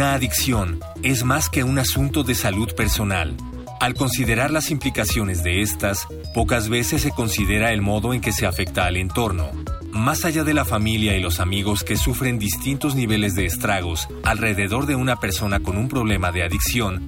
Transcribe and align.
Una 0.00 0.14
adicción 0.14 0.80
es 1.02 1.24
más 1.24 1.50
que 1.50 1.62
un 1.62 1.78
asunto 1.78 2.22
de 2.22 2.34
salud 2.34 2.74
personal. 2.74 3.36
Al 3.80 3.92
considerar 3.92 4.50
las 4.50 4.70
implicaciones 4.70 5.42
de 5.42 5.60
estas, 5.60 6.08
pocas 6.32 6.70
veces 6.70 7.02
se 7.02 7.10
considera 7.10 7.70
el 7.70 7.82
modo 7.82 8.14
en 8.14 8.22
que 8.22 8.32
se 8.32 8.46
afecta 8.46 8.86
al 8.86 8.96
entorno. 8.96 9.50
Más 9.92 10.24
allá 10.24 10.42
de 10.42 10.54
la 10.54 10.64
familia 10.64 11.18
y 11.18 11.20
los 11.20 11.38
amigos 11.38 11.84
que 11.84 11.98
sufren 11.98 12.38
distintos 12.38 12.94
niveles 12.94 13.34
de 13.34 13.44
estragos 13.44 14.08
alrededor 14.24 14.86
de 14.86 14.94
una 14.94 15.16
persona 15.16 15.60
con 15.60 15.76
un 15.76 15.88
problema 15.88 16.32
de 16.32 16.44
adicción, 16.44 17.06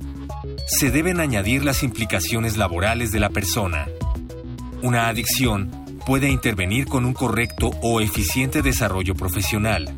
se 0.66 0.90
deben 0.90 1.18
añadir 1.18 1.64
las 1.64 1.82
implicaciones 1.82 2.58
laborales 2.58 3.10
de 3.10 3.20
la 3.20 3.30
persona. 3.30 3.88
Una 4.82 5.08
adicción 5.08 5.70
puede 6.04 6.28
intervenir 6.28 6.84
con 6.88 7.06
un 7.06 7.14
correcto 7.14 7.70
o 7.80 8.02
eficiente 8.02 8.60
desarrollo 8.60 9.14
profesional. 9.14 9.96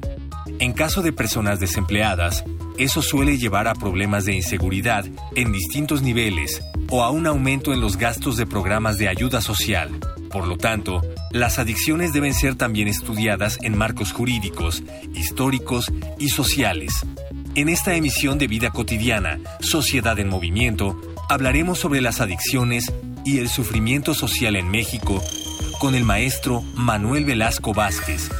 En 0.60 0.72
caso 0.72 1.02
de 1.02 1.12
personas 1.12 1.58
desempleadas, 1.58 2.44
eso 2.78 3.02
suele 3.02 3.38
llevar 3.38 3.68
a 3.68 3.74
problemas 3.74 4.24
de 4.24 4.34
inseguridad 4.34 5.04
en 5.36 5.52
distintos 5.52 6.02
niveles 6.02 6.62
o 6.90 7.02
a 7.02 7.10
un 7.10 7.26
aumento 7.26 7.72
en 7.72 7.80
los 7.80 7.96
gastos 7.96 8.36
de 8.36 8.46
programas 8.46 8.98
de 8.98 9.08
ayuda 9.08 9.40
social. 9.40 9.90
Por 10.30 10.48
lo 10.48 10.56
tanto, 10.56 11.00
las 11.30 11.58
adicciones 11.58 12.12
deben 12.12 12.34
ser 12.34 12.56
también 12.56 12.88
estudiadas 12.88 13.58
en 13.62 13.78
marcos 13.78 14.12
jurídicos, 14.12 14.82
históricos 15.14 15.92
y 16.18 16.28
sociales. 16.28 17.06
En 17.54 17.68
esta 17.68 17.94
emisión 17.94 18.38
de 18.38 18.48
Vida 18.48 18.70
Cotidiana, 18.70 19.38
Sociedad 19.60 20.18
en 20.18 20.28
Movimiento, 20.28 21.00
hablaremos 21.28 21.78
sobre 21.78 22.00
las 22.00 22.20
adicciones 22.20 22.92
y 23.24 23.38
el 23.38 23.48
sufrimiento 23.48 24.12
social 24.14 24.56
en 24.56 24.68
México 24.68 25.22
con 25.78 25.94
el 25.94 26.04
maestro 26.04 26.62
Manuel 26.74 27.24
Velasco 27.24 27.72
Vázquez, 27.72 28.30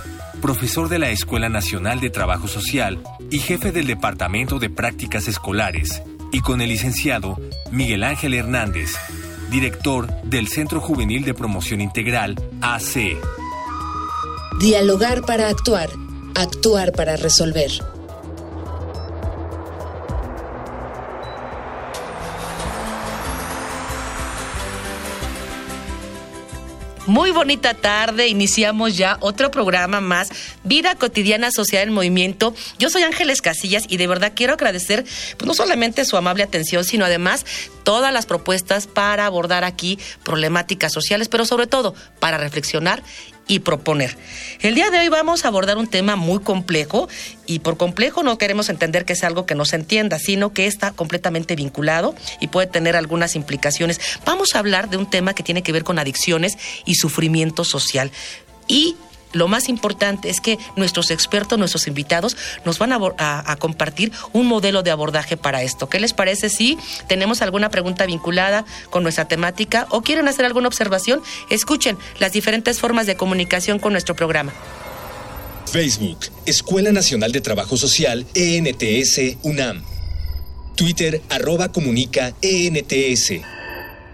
profesor 0.45 0.91
de 0.91 0.99
la 0.99 1.09
Escuela 1.09 1.49
Nacional 1.49 2.01
de 2.01 2.11
Trabajo 2.11 2.49
Social 2.49 3.03
y 3.31 3.39
jefe 3.39 3.73
del 3.73 3.87
Departamento 3.87 4.59
de 4.59 4.69
Prácticas 4.69 5.27
Escolares, 5.27 6.03
y 6.33 6.41
con 6.41 6.61
el 6.61 6.69
licenciado 6.69 7.41
Miguel 7.71 8.05
Ángel 8.05 8.35
Hernández, 8.35 8.91
director 9.51 10.07
del 10.25 10.49
Centro 10.49 10.83
Juvenil 10.83 11.25
de 11.25 11.33
Promoción 11.33 11.81
Integral, 11.81 12.37
AC. 12.61 13.17
Dialogar 14.61 15.23
para 15.23 15.49
actuar, 15.49 15.89
actuar 16.35 16.93
para 16.93 17.17
resolver. 17.17 17.71
Muy 27.07 27.33
bonita 27.33 27.75
tarde, 27.75 28.29
iniciamos 28.29 28.97
ya 28.97 29.19
otro 29.21 29.51
programa 29.51 30.01
más, 30.01 30.31
Vida 30.63 30.95
Cotidiana 30.95 31.51
Social 31.51 31.83
en 31.89 31.93
Movimiento. 31.93 32.55
Yo 32.79 32.89
soy 32.89 33.03
Ángeles 33.03 33.43
Casillas 33.43 33.85
y 33.91 33.99
de 33.99 34.07
verdad 34.07 34.33
quiero 34.35 34.55
agradecer 34.55 35.05
pues, 35.37 35.47
no 35.47 35.53
solamente 35.53 36.07
su 36.07 36.17
amable 36.17 36.45
atención, 36.45 36.83
sino 36.83 37.05
además 37.05 37.45
todas 37.83 38.11
las 38.11 38.25
propuestas 38.25 38.87
para 38.87 39.27
abordar 39.27 39.65
aquí 39.65 39.99
problemáticas 40.23 40.95
sociales, 40.95 41.29
pero 41.29 41.45
sobre 41.45 41.67
todo 41.67 41.95
para 42.21 42.39
reflexionar 42.39 43.03
y 43.47 43.61
proponer. 43.61 44.17
El 44.61 44.75
día 44.75 44.91
de 44.91 44.99
hoy 44.99 45.09
vamos 45.09 45.45
a 45.45 45.49
abordar 45.49 45.77
un 45.77 45.87
tema 45.87 46.17
muy 46.17 46.41
complejo 46.41 47.09
y 47.47 47.59
por 47.59 47.77
complejo 47.77 48.23
no 48.23 48.39
queremos 48.39 48.69
entender 48.69 49.05
que 49.05 49.13
es 49.13 49.25
algo 49.25 49.47
que 49.47 49.55
no 49.55 49.65
se 49.65 49.77
entienda, 49.77 50.19
sino 50.19 50.53
que 50.53 50.67
está 50.67 50.93
completamente 50.93 51.57
vinculado 51.57 52.15
y 52.41 52.49
puede 52.49 52.67
tener 52.67 52.97
algunas 52.97 53.37
implicaciones. 53.37 54.01
Vamos 54.25 54.55
a 54.55 54.59
hablar 54.61 54.89
de 54.89 54.97
un 54.97 55.09
tema 55.09 55.35
que 55.35 55.43
tiene 55.43 55.63
que 55.63 55.73
ver 55.73 55.85
con 55.85 55.99
adicciones 55.99 56.57
y 56.87 56.95
sufrimiento 56.95 57.65
social. 57.65 58.11
Y 58.67 58.97
lo 59.35 59.49
más 59.49 59.69
importante 59.69 60.31
es 60.31 60.41
que 60.41 60.59
nuestros 60.77 61.11
expertos, 61.11 61.59
nuestros 61.59 61.87
invitados, 61.87 62.37
nos 62.65 62.79
van 62.79 62.93
a, 62.93 63.57
compartir 63.59 64.13
un 64.33 64.47
modelo 64.47 64.83
de 64.83 64.91
abordaje 64.91 65.37
para 65.37 65.63
esto. 65.63 65.89
¿Qué 65.89 66.01
les 66.01 66.13
parece 66.13 66.49
si 66.49 66.79
tenemos 67.09 67.43
alguna 67.43 67.71
pregunta 67.71 68.07
vinculada 68.07 68.65
con 68.91 69.03
nuestra 69.03 69.27
temática 69.27 69.87
o 69.91 70.03
quieren 70.03 70.29
hacer 70.29 70.45
alguna 70.45 70.69
observación? 70.69 71.23
Escuchen 71.51 71.99
las 72.19 72.33
diferentes 72.33 72.79
formas 72.79 73.07
de 73.07 73.17
comunicación 73.17 73.79
con 73.79 73.93
nuestro 73.93 74.15
programa. 74.15 74.53
Facebook, 75.71 76.19
Escuela 76.47 76.93
Nacional 76.93 77.33
de 77.33 77.41
Trabajo 77.41 77.77
Social, 77.77 78.27
ENTS, 78.35 79.39
UNAM. 79.43 79.83
Twitter, 80.77 81.21
arroba 81.31 81.73
comunica, 81.73 82.35
ENTS. 82.43 83.33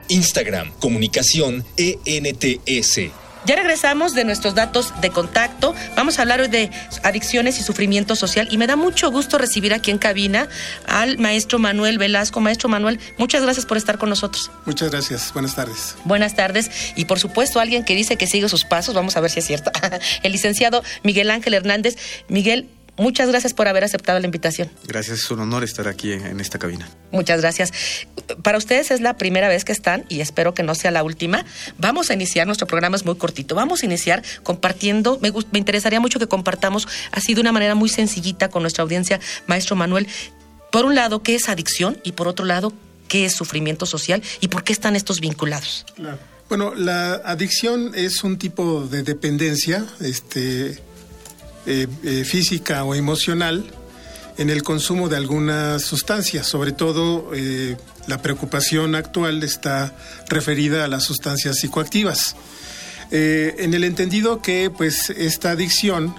Instagram, 0.08 0.72
comunicación, 0.80 1.64
ENTS. 1.76 3.19
Ya 3.46 3.56
regresamos 3.56 4.14
de 4.14 4.24
nuestros 4.24 4.54
datos 4.54 4.92
de 5.00 5.10
contacto. 5.10 5.74
Vamos 5.96 6.18
a 6.18 6.22
hablar 6.22 6.40
hoy 6.40 6.48
de 6.48 6.70
adicciones 7.02 7.58
y 7.58 7.62
sufrimiento 7.62 8.14
social 8.14 8.48
y 8.50 8.58
me 8.58 8.66
da 8.66 8.76
mucho 8.76 9.10
gusto 9.10 9.38
recibir 9.38 9.72
aquí 9.72 9.90
en 9.90 9.98
cabina 9.98 10.48
al 10.86 11.18
maestro 11.18 11.58
Manuel 11.58 11.98
Velasco. 11.98 12.40
Maestro 12.40 12.68
Manuel, 12.68 13.00
muchas 13.16 13.42
gracias 13.42 13.66
por 13.66 13.76
estar 13.76 13.98
con 13.98 14.10
nosotros. 14.10 14.50
Muchas 14.66 14.90
gracias. 14.90 15.32
Buenas 15.32 15.54
tardes. 15.54 15.96
Buenas 16.04 16.34
tardes. 16.34 16.70
Y 16.96 17.06
por 17.06 17.18
supuesto, 17.18 17.60
alguien 17.60 17.84
que 17.84 17.94
dice 17.94 18.16
que 18.16 18.26
sigue 18.26 18.48
sus 18.48 18.64
pasos, 18.64 18.94
vamos 18.94 19.16
a 19.16 19.20
ver 19.20 19.30
si 19.30 19.40
es 19.40 19.46
cierto. 19.46 19.70
El 20.22 20.32
licenciado 20.32 20.82
Miguel 21.02 21.30
Ángel 21.30 21.54
Hernández. 21.54 21.96
Miguel, 22.28 22.68
Muchas 23.00 23.30
gracias 23.30 23.54
por 23.54 23.66
haber 23.66 23.82
aceptado 23.82 24.20
la 24.20 24.26
invitación. 24.26 24.70
Gracias, 24.86 25.20
es 25.20 25.30
un 25.30 25.40
honor 25.40 25.64
estar 25.64 25.88
aquí 25.88 26.12
en, 26.12 26.38
esta 26.38 26.58
cabina. 26.58 26.86
Muchas 27.12 27.40
gracias. 27.40 27.72
Para 28.42 28.58
ustedes 28.58 28.90
es 28.90 29.00
la 29.00 29.16
primera 29.16 29.48
vez 29.48 29.64
que 29.64 29.72
están 29.72 30.04
y 30.10 30.20
espero 30.20 30.52
que 30.52 30.62
no 30.62 30.74
sea 30.74 30.90
la 30.90 31.02
última. 31.02 31.46
Vamos 31.78 32.10
a 32.10 32.14
iniciar, 32.14 32.46
nuestro 32.46 32.66
programa 32.66 32.96
es 32.96 33.06
muy 33.06 33.16
cortito, 33.16 33.54
vamos 33.54 33.82
a 33.82 33.86
iniciar 33.86 34.22
compartiendo, 34.42 35.18
me, 35.22 35.32
me 35.50 35.58
interesaría 35.58 35.98
mucho 35.98 36.18
que 36.18 36.26
compartamos 36.26 36.86
así 37.10 37.32
de 37.32 37.40
una 37.40 37.52
manera 37.52 37.74
muy 37.74 37.88
sencillita 37.88 38.50
con 38.50 38.60
nuestra 38.60 38.82
audiencia, 38.82 39.18
maestro 39.46 39.76
Manuel, 39.76 40.06
por 40.70 40.84
un 40.84 40.94
lado, 40.94 41.22
¿qué 41.22 41.36
es 41.36 41.48
adicción? 41.48 41.98
Y 42.04 42.12
por 42.12 42.28
otro 42.28 42.44
lado, 42.44 42.70
¿qué 43.08 43.24
es 43.24 43.32
sufrimiento 43.32 43.86
social? 43.86 44.22
¿Y 44.40 44.48
por 44.48 44.62
qué 44.62 44.74
están 44.74 44.94
estos 44.94 45.20
vinculados? 45.20 45.86
Bueno, 46.50 46.74
la 46.74 47.14
adicción 47.14 47.92
es 47.94 48.24
un 48.24 48.36
tipo 48.36 48.86
de 48.86 49.02
dependencia, 49.02 49.86
este 50.00 50.89
eh, 51.66 51.86
eh, 52.02 52.24
física 52.24 52.84
o 52.84 52.94
emocional 52.94 53.64
en 54.38 54.48
el 54.48 54.62
consumo 54.62 55.08
de 55.08 55.16
algunas 55.16 55.82
sustancias, 55.82 56.46
sobre 56.46 56.72
todo 56.72 57.30
eh, 57.34 57.76
la 58.06 58.22
preocupación 58.22 58.94
actual 58.94 59.42
está 59.42 59.94
referida 60.28 60.84
a 60.84 60.88
las 60.88 61.04
sustancias 61.04 61.58
psicoactivas. 61.58 62.36
en 63.10 63.74
el 63.74 63.84
entendido 63.84 64.40
que 64.40 64.70
pues 64.70 65.10
esta 65.10 65.50
adicción 65.50 66.14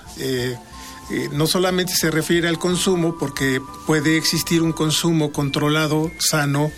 no 1.31 1.47
solamente 1.47 1.93
se 1.95 2.11
refiere 2.11 2.49
al 2.49 2.59
consumo, 2.59 3.17
porque 3.17 3.61
puede 3.87 4.17
existir 4.17 4.61
un 4.61 4.73
consumo 4.73 5.31
controlado, 5.31 6.11
sano, 6.19 6.71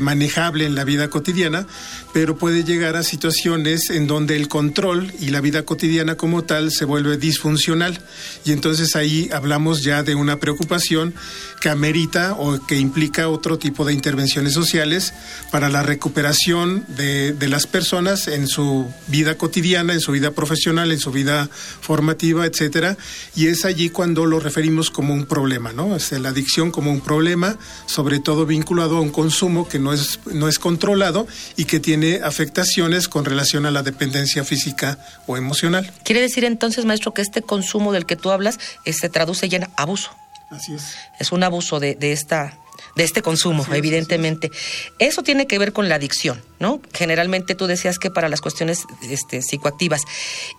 manejable 0.00 0.64
en 0.66 0.74
la 0.74 0.84
vida 0.84 1.08
cotidiana, 1.08 1.66
pero 2.12 2.36
puede 2.36 2.64
llegar 2.64 2.96
a 2.96 3.02
situaciones 3.02 3.90
en 3.90 4.06
donde 4.06 4.36
el 4.36 4.48
control 4.48 5.12
y 5.20 5.30
la 5.30 5.40
vida 5.40 5.62
cotidiana 5.62 6.16
como 6.16 6.42
tal 6.42 6.70
se 6.70 6.84
vuelve 6.84 7.16
disfuncional 7.16 8.00
y 8.44 8.52
entonces 8.52 8.96
ahí 8.96 9.28
hablamos 9.32 9.82
ya 9.82 10.02
de 10.02 10.14
una 10.14 10.38
preocupación 10.38 11.14
que 11.60 11.68
amerita 11.68 12.34
o 12.34 12.64
que 12.66 12.76
implica 12.76 13.28
otro 13.28 13.58
tipo 13.58 13.84
de 13.84 13.92
intervenciones 13.92 14.52
sociales 14.52 15.14
para 15.50 15.68
la 15.68 15.82
recuperación 15.82 16.84
de, 16.88 17.36
las 17.48 17.66
personas 17.66 18.28
en 18.28 18.48
su 18.48 18.90
vida 19.08 19.36
cotidiana, 19.36 19.92
en 19.92 20.00
su 20.00 20.12
vida 20.12 20.30
profesional, 20.30 20.90
en 20.90 20.98
su 20.98 21.12
vida 21.12 21.48
formativa, 21.80 22.46
etcétera, 22.46 22.96
y 23.36 23.46
es 23.48 23.64
allí 23.64 23.90
cuando 23.90 24.24
lo 24.24 24.40
referimos 24.40 24.90
como 24.90 25.12
un 25.12 25.26
problema, 25.26 25.72
¿no? 25.72 25.94
Es 25.94 26.12
la 26.12 26.30
adicción 26.30 26.70
como 26.70 26.90
un 26.90 27.00
problema, 27.00 27.58
sobre 27.86 28.20
todo 28.20 28.46
vinculado 28.46 28.96
a 28.96 29.00
un 29.00 29.10
consumo 29.10 29.68
que 29.72 29.78
no 29.78 29.94
es, 29.94 30.20
no 30.26 30.48
es 30.48 30.58
controlado 30.58 31.26
y 31.56 31.64
que 31.64 31.80
tiene 31.80 32.20
afectaciones 32.22 33.08
con 33.08 33.24
relación 33.24 33.64
a 33.64 33.70
la 33.70 33.82
dependencia 33.82 34.44
física 34.44 34.98
o 35.26 35.38
emocional. 35.38 35.90
Quiere 36.04 36.20
decir 36.20 36.44
entonces, 36.44 36.84
maestro, 36.84 37.14
que 37.14 37.22
este 37.22 37.40
consumo 37.40 37.90
del 37.90 38.04
que 38.04 38.16
tú 38.16 38.30
hablas 38.30 38.58
eh, 38.84 38.92
se 38.92 39.08
traduce 39.08 39.48
ya 39.48 39.56
en 39.56 39.68
abuso. 39.76 40.10
Así 40.50 40.74
es. 40.74 40.94
Es 41.18 41.32
un 41.32 41.42
abuso 41.42 41.80
de, 41.80 41.96
esta 42.00 42.58
de 42.96 43.04
este 43.04 43.22
consumo, 43.22 43.64
evidentemente. 43.72 44.50
Eso 44.98 45.22
tiene 45.22 45.46
que 45.46 45.58
ver 45.58 45.72
con 45.72 45.88
la 45.88 45.94
adicción, 45.94 46.42
¿no? 46.60 46.82
Generalmente 46.92 47.54
tú 47.54 47.66
decías 47.66 47.98
que 47.98 48.10
para 48.10 48.28
las 48.28 48.42
cuestiones 48.42 48.84
este, 49.08 49.40
psicoactivas. 49.40 50.02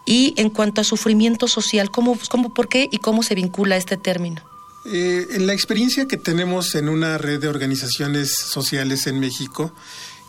Y 0.07 0.33
en 0.38 0.50
cuanto 0.50 0.81
a 0.81 0.83
sufrimiento 0.83 1.48
social, 1.48 1.92
¿cómo, 1.92 2.18
cómo, 2.31 2.51
¿por 2.56 2.68
qué 2.68 2.89
y 2.92 2.98
cómo 2.98 3.21
se 3.21 3.36
vincula 3.36 3.77
este 3.77 3.95
término? 3.95 4.53
Eh, 4.86 5.28
en 5.32 5.48
la 5.48 5.54
experiencia 5.54 6.08
que 6.08 6.18
tenemos 6.18 6.76
en 6.76 6.90
una 6.90 7.18
red 7.18 7.40
de 7.40 7.48
organizaciones 7.48 8.36
sociales 8.36 9.08
en 9.08 9.20
México, 9.20 9.74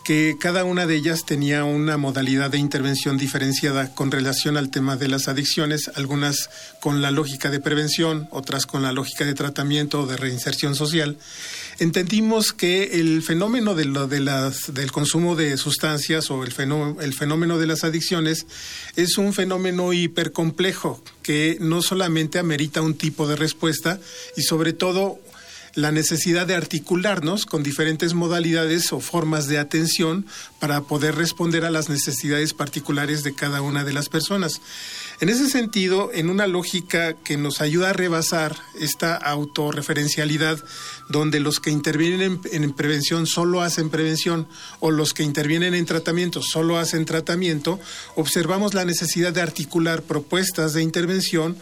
que 0.04 0.36
cada 0.38 0.64
una 0.64 0.86
de 0.86 0.94
ellas 0.94 1.24
tenía 1.24 1.64
una 1.64 1.96
modalidad 1.96 2.50
de 2.50 2.58
intervención 2.58 3.16
diferenciada 3.16 3.94
con 3.94 4.10
relación 4.10 4.56
al 4.56 4.70
tema 4.70 4.96
de 4.96 5.08
las 5.08 5.28
adicciones, 5.28 5.90
algunas 5.96 6.50
con 6.80 7.00
la 7.00 7.10
lógica 7.10 7.50
de 7.50 7.58
prevención, 7.58 8.28
otras 8.30 8.66
con 8.66 8.82
la 8.82 8.92
lógica 8.92 9.24
de 9.24 9.34
tratamiento 9.34 10.02
o 10.02 10.06
de 10.06 10.18
reinserción 10.18 10.74
social. 10.76 11.18
Entendimos 11.78 12.52
que 12.52 13.00
el 13.00 13.22
fenómeno 13.22 13.74
de 13.74 13.84
lo 13.84 14.06
de 14.06 14.20
las, 14.20 14.72
del 14.72 14.92
consumo 14.92 15.34
de 15.34 15.56
sustancias 15.56 16.30
o 16.30 16.44
el 16.44 16.52
fenómeno, 16.52 17.00
el 17.00 17.14
fenómeno 17.14 17.58
de 17.58 17.66
las 17.66 17.82
adicciones 17.84 18.46
es 18.96 19.18
un 19.18 19.32
fenómeno 19.32 19.92
hipercomplejo 19.92 21.02
que 21.22 21.56
no 21.60 21.82
solamente 21.82 22.38
amerita 22.38 22.80
un 22.80 22.94
tipo 22.94 23.26
de 23.26 23.36
respuesta 23.36 23.98
y 24.36 24.42
sobre 24.42 24.72
todo 24.72 25.20
la 25.74 25.90
necesidad 25.90 26.46
de 26.46 26.54
articularnos 26.54 27.46
con 27.46 27.62
diferentes 27.62 28.14
modalidades 28.14 28.92
o 28.92 29.00
formas 29.00 29.48
de 29.48 29.58
atención 29.58 30.26
para 30.60 30.82
poder 30.82 31.16
responder 31.16 31.64
a 31.64 31.70
las 31.70 31.88
necesidades 31.88 32.54
particulares 32.54 33.24
de 33.24 33.34
cada 33.34 33.60
una 33.60 33.84
de 33.84 33.92
las 33.92 34.08
personas. 34.08 34.60
En 35.20 35.28
ese 35.28 35.48
sentido, 35.48 36.10
en 36.12 36.28
una 36.28 36.46
lógica 36.46 37.14
que 37.14 37.36
nos 37.36 37.60
ayuda 37.60 37.90
a 37.90 37.92
rebasar 37.92 38.56
esta 38.80 39.16
autorreferencialidad, 39.16 40.62
donde 41.08 41.38
los 41.38 41.60
que 41.60 41.70
intervienen 41.70 42.40
en, 42.50 42.72
prevención 42.72 43.26
solo 43.26 43.60
hacen 43.60 43.90
prevención 43.90 44.48
o 44.80 44.90
los 44.90 45.14
que 45.14 45.22
intervienen 45.22 45.74
en 45.74 45.86
tratamiento 45.86 46.42
solo 46.42 46.78
hacen 46.78 47.04
tratamiento, 47.04 47.78
observamos 48.16 48.74
la 48.74 48.84
necesidad 48.84 49.32
de 49.32 49.42
articular 49.42 50.02
propuestas 50.02 50.72
de 50.72 50.82
intervención 50.82 51.56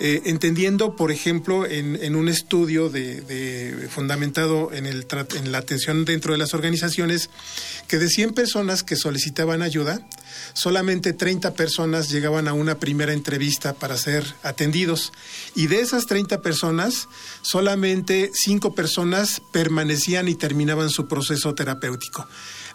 eh, 0.00 0.22
entendiendo, 0.24 0.96
por 0.96 1.12
ejemplo, 1.12 1.66
en, 1.66 2.16
un 2.16 2.28
estudio 2.28 2.88
de, 2.88 3.86
fundamentado 3.90 4.72
en, 4.72 4.86
el, 4.86 5.06
en 5.36 5.52
la 5.52 5.58
atención 5.58 6.04
dentro 6.04 6.32
de 6.32 6.38
las 6.38 6.52
organizaciones, 6.52 7.30
que 7.86 7.98
de 7.98 8.08
100 8.08 8.32
personas 8.34 8.82
que 8.82 8.96
solicitaban 8.96 9.62
ayuda, 9.62 10.00
solamente 10.52 11.12
30 11.12 11.54
personas 11.54 12.10
llegaban 12.10 12.48
a 12.48 12.52
una 12.52 12.76
primera 12.76 13.12
entrevista 13.12 13.72
para 13.72 13.96
ser 13.96 14.24
atendidos. 14.42 15.12
Y 15.54 15.66
de 15.66 15.80
esas 15.80 16.06
30 16.06 16.40
personas, 16.42 17.08
solamente 17.42 18.30
5 18.32 18.74
personas 18.74 19.40
permanecían 19.52 20.28
y 20.28 20.34
terminaban 20.34 20.90
su 20.90 21.06
proceso 21.06 21.54
terapéutico. 21.54 22.26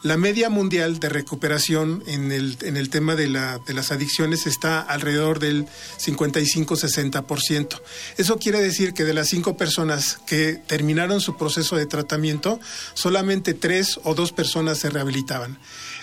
La 0.01 0.15
media 0.15 0.49
mundial 0.49 1.01
de 1.01 1.09
recuperación 1.09 2.03
en 2.07 2.31
el, 2.31 2.57
en 2.61 2.77
el 2.77 2.89
tema 2.89 3.15
de, 3.15 3.27
la, 3.27 3.59
de 3.59 3.73
las 3.73 3.91
adicciones 3.91 4.47
está 4.47 4.79
alrededor 4.79 5.39
del 5.39 5.67
55-60%. 5.97 7.81
Eso 8.17 8.37
quiere 8.37 8.61
decir 8.61 8.93
que 8.93 9.03
de 9.03 9.13
las 9.13 9.27
cinco 9.27 9.57
personas 9.57 10.17
que 10.25 10.53
terminaron 10.53 11.19
su 11.19 11.35
proceso 11.35 11.75
de 11.75 11.85
tratamiento, 11.85 12.61
solamente 12.93 13.53
tres 13.53 13.99
o 14.05 14.15
dos 14.15 14.31
personas 14.31 14.77
se 14.77 14.89
rehabilitaban. 14.89 15.59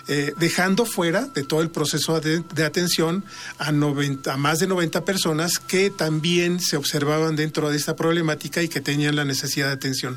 Eh, 0.08 0.34
dejando 0.38 0.86
fuera 0.86 1.26
de 1.26 1.42
todo 1.42 1.62
el 1.62 1.70
proceso 1.70 2.20
de, 2.20 2.64
atención 2.64 3.24
a, 3.58 3.72
90, 3.72 4.32
a 4.32 4.36
más 4.36 4.60
de 4.60 4.68
90 4.68 5.04
personas 5.04 5.58
que 5.58 5.90
también 5.90 6.60
se 6.60 6.76
observaban 6.76 7.34
dentro 7.34 7.70
de 7.70 7.76
esta 7.76 7.96
problemática 7.96 8.62
y 8.62 8.68
que 8.68 8.80
tenían 8.80 9.16
la 9.16 9.24
necesidad 9.24 9.66
de 9.66 9.72
atención. 9.72 10.16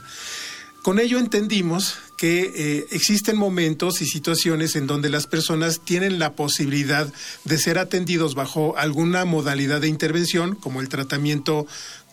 Con 0.84 1.00
ello 1.00 1.18
entendimos 1.18 1.98
que 2.18 2.54
eh, 2.56 2.88
existen 2.92 3.38
momentos 3.38 4.02
y 4.02 4.06
situaciones 4.06 4.76
en 4.76 4.88
donde 4.88 5.10
las 5.10 5.26
personas 5.26 5.82
tienen 5.82 6.20
la 6.20 6.34
posibilidad 6.34 7.12
de 7.44 7.58
ser 7.58 7.80
atendidos 7.80 8.36
bajo 8.36 8.78
alguna 8.78 9.26
modalidad 9.26 9.82
de 9.82 9.88
intervención, 9.88 10.56
como 10.56 10.82
el 10.82 10.90
tratamiento 10.90 11.66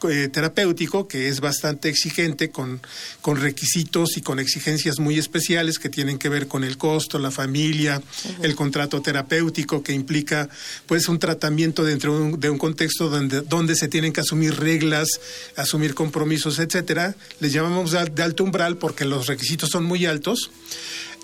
eh, 0.09 0.29
terapéutico, 0.29 1.09
que 1.09 1.29
es 1.29 1.41
bastante 1.41 1.89
exigente, 1.89 2.51
con, 2.51 2.81
con, 3.23 3.41
requisitos 3.41 4.17
y 4.17 4.21
con 4.21 4.39
exigencias 4.39 4.99
muy 4.99 5.19
especiales 5.19 5.79
que 5.79 5.89
tienen 5.89 6.19
que 6.19 6.29
ver 6.29 6.49
con 6.49 6.65
el 6.65 6.77
costo, 6.77 7.19
la 7.19 7.31
familia, 7.31 8.03
el 8.43 8.55
contrato 8.55 9.01
terapéutico, 9.01 9.83
que 9.83 9.93
implica 9.93 10.49
pues 10.87 11.09
un 11.09 11.19
tratamiento 11.19 11.83
dentro 11.83 12.37
de 12.37 12.51
un, 12.51 12.59
contexto 12.59 13.09
donde, 13.09 13.41
donde 13.41 13.75
se 13.75 13.89
tienen 13.89 14.13
que 14.13 14.21
asumir 14.21 14.57
reglas, 14.59 15.09
asumir 15.57 15.95
compromisos, 15.95 16.59
etcétera. 16.59 17.15
Les 17.41 17.53
llamamos 17.53 17.93
de 17.93 18.23
alto 18.23 18.45
umbral 18.45 18.77
porque 18.77 19.05
los 19.05 19.27
requisitos 19.27 19.71
son 19.71 19.85
muy 19.85 20.05
altos. 20.07 20.51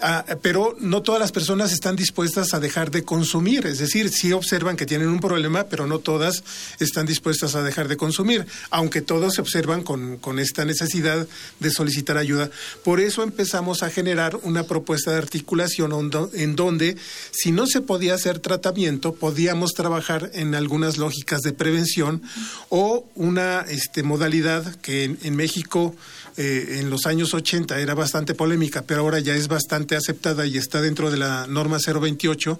Ah, 0.00 0.24
pero 0.42 0.76
no 0.80 1.02
todas 1.02 1.20
las 1.20 1.30
personas 1.30 1.72
están 1.72 1.94
dispuestas 1.94 2.54
a 2.54 2.60
dejar 2.60 2.90
de 2.90 3.04
consumir, 3.04 3.66
es 3.66 3.78
decir, 3.78 4.08
sí 4.08 4.32
observan 4.32 4.76
que 4.76 4.84
tienen 4.84 5.08
un 5.08 5.20
problema, 5.20 5.64
pero 5.64 5.86
no 5.86 6.00
todas 6.00 6.42
están 6.80 7.06
dispuestas 7.06 7.54
a 7.54 7.62
dejar 7.62 7.86
de 7.86 7.96
consumir, 7.96 8.44
aunque 8.70 9.00
todos 9.00 9.34
se 9.34 9.40
observan 9.40 9.82
con, 9.84 10.16
con 10.16 10.40
esta 10.40 10.64
necesidad 10.64 11.26
de 11.60 11.70
solicitar 11.70 12.16
ayuda. 12.16 12.50
Por 12.82 12.98
eso 12.98 13.22
empezamos 13.22 13.84
a 13.84 13.90
generar 13.90 14.40
una 14.42 14.64
propuesta 14.64 15.12
de 15.12 15.18
articulación 15.18 15.92
en 16.32 16.56
donde, 16.56 16.96
si 17.30 17.52
no 17.52 17.66
se 17.66 17.80
podía 17.80 18.14
hacer 18.14 18.40
tratamiento, 18.40 19.14
podíamos 19.14 19.72
trabajar 19.72 20.30
en 20.34 20.54
algunas 20.54 20.98
lógicas 20.98 21.42
de 21.42 21.52
prevención 21.52 22.22
o 22.70 23.04
una 23.14 23.60
este, 23.68 24.02
modalidad 24.02 24.74
que 24.76 25.04
en, 25.04 25.18
en 25.22 25.36
México 25.36 25.94
eh, 26.36 26.78
en 26.80 26.90
los 26.90 27.06
años 27.06 27.34
80 27.34 27.78
era 27.80 27.94
bastante 27.94 28.34
polémica, 28.34 28.82
pero 28.82 29.00
ahora 29.00 29.20
ya 29.20 29.34
es 29.34 29.48
bastante 29.48 29.96
aceptada 29.96 30.46
y 30.46 30.56
está 30.56 30.80
dentro 30.80 31.10
de 31.10 31.18
la 31.18 31.46
norma 31.46 31.78
028 31.78 32.58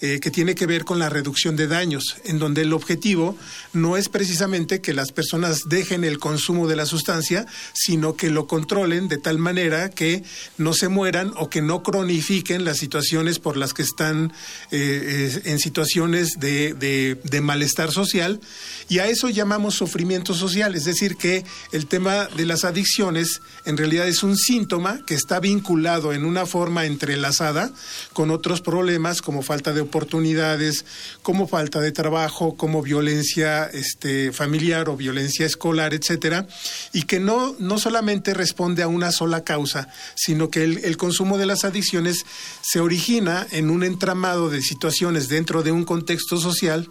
eh, 0.00 0.20
que 0.20 0.30
tiene 0.30 0.54
que 0.54 0.66
ver 0.66 0.84
con 0.84 0.98
la 0.98 1.08
reducción 1.08 1.56
de 1.56 1.66
daños, 1.66 2.16
en 2.24 2.38
donde 2.38 2.62
el 2.62 2.72
objetivo 2.72 3.36
no 3.72 3.96
es 3.96 4.08
precisamente 4.08 4.80
que 4.80 4.92
las 4.92 5.12
personas 5.12 5.62
dejen 5.68 6.04
el 6.04 6.18
consumo 6.18 6.66
de 6.66 6.76
la 6.76 6.86
sustancia, 6.86 7.46
sino 7.72 8.16
que 8.16 8.30
lo 8.30 8.46
controlen 8.46 9.08
de 9.08 9.18
tal 9.18 9.38
manera 9.38 9.90
que 9.90 10.24
no 10.58 10.72
se 10.72 10.88
mueran 10.88 11.32
o 11.36 11.48
que 11.48 11.62
no 11.62 11.82
cronifiquen 11.82 12.64
las 12.64 12.78
situaciones 12.78 13.38
por 13.38 13.56
las 13.56 13.72
que 13.72 13.82
están 13.82 14.32
eh, 14.70 15.30
eh, 15.34 15.42
en 15.44 15.58
situaciones 15.58 16.38
de, 16.38 16.74
de 16.74 17.40
malestar 17.40 17.92
social. 17.92 18.40
Y 18.88 18.98
a 18.98 19.06
eso 19.06 19.28
llamamos 19.28 19.74
sufrimiento 19.74 20.34
social, 20.34 20.74
es 20.74 20.84
decir, 20.84 21.16
que 21.16 21.44
el 21.72 21.86
tema 21.86 22.26
de 22.36 22.46
las 22.46 22.64
adicciones 22.64 23.40
en 23.64 23.76
realidad 23.76 24.08
es 24.08 24.22
un 24.22 24.36
síntoma 24.36 25.00
que 25.06 25.14
está 25.14 25.40
vinculado 25.40 26.12
en 26.12 26.24
una 26.24 26.46
forma 26.46 26.86
entrelazada 26.86 27.70
con 28.12 28.30
otros 28.30 28.60
problemas 28.60 29.22
como 29.22 29.42
falta 29.42 29.72
de 29.72 29.83
oportunidades, 29.84 30.84
como 31.22 31.46
falta 31.46 31.80
de 31.80 31.92
trabajo, 31.92 32.56
como 32.56 32.82
violencia 32.82 33.64
este, 33.66 34.32
familiar 34.32 34.88
o 34.88 34.96
violencia 34.96 35.46
escolar, 35.46 35.94
etcétera, 35.94 36.46
y 36.92 37.02
que 37.02 37.20
no, 37.20 37.54
no 37.58 37.78
solamente 37.78 38.34
responde 38.34 38.82
a 38.82 38.88
una 38.88 39.12
sola 39.12 39.44
causa, 39.44 39.88
sino 40.14 40.50
que 40.50 40.64
el, 40.64 40.84
el 40.84 40.96
consumo 40.96 41.38
de 41.38 41.46
las 41.46 41.64
adicciones 41.64 42.24
se 42.60 42.80
origina 42.80 43.46
en 43.50 43.70
un 43.70 43.84
entramado 43.84 44.50
de 44.50 44.62
situaciones 44.62 45.28
dentro 45.28 45.62
de 45.62 45.72
un 45.72 45.84
contexto 45.84 46.38
social 46.38 46.90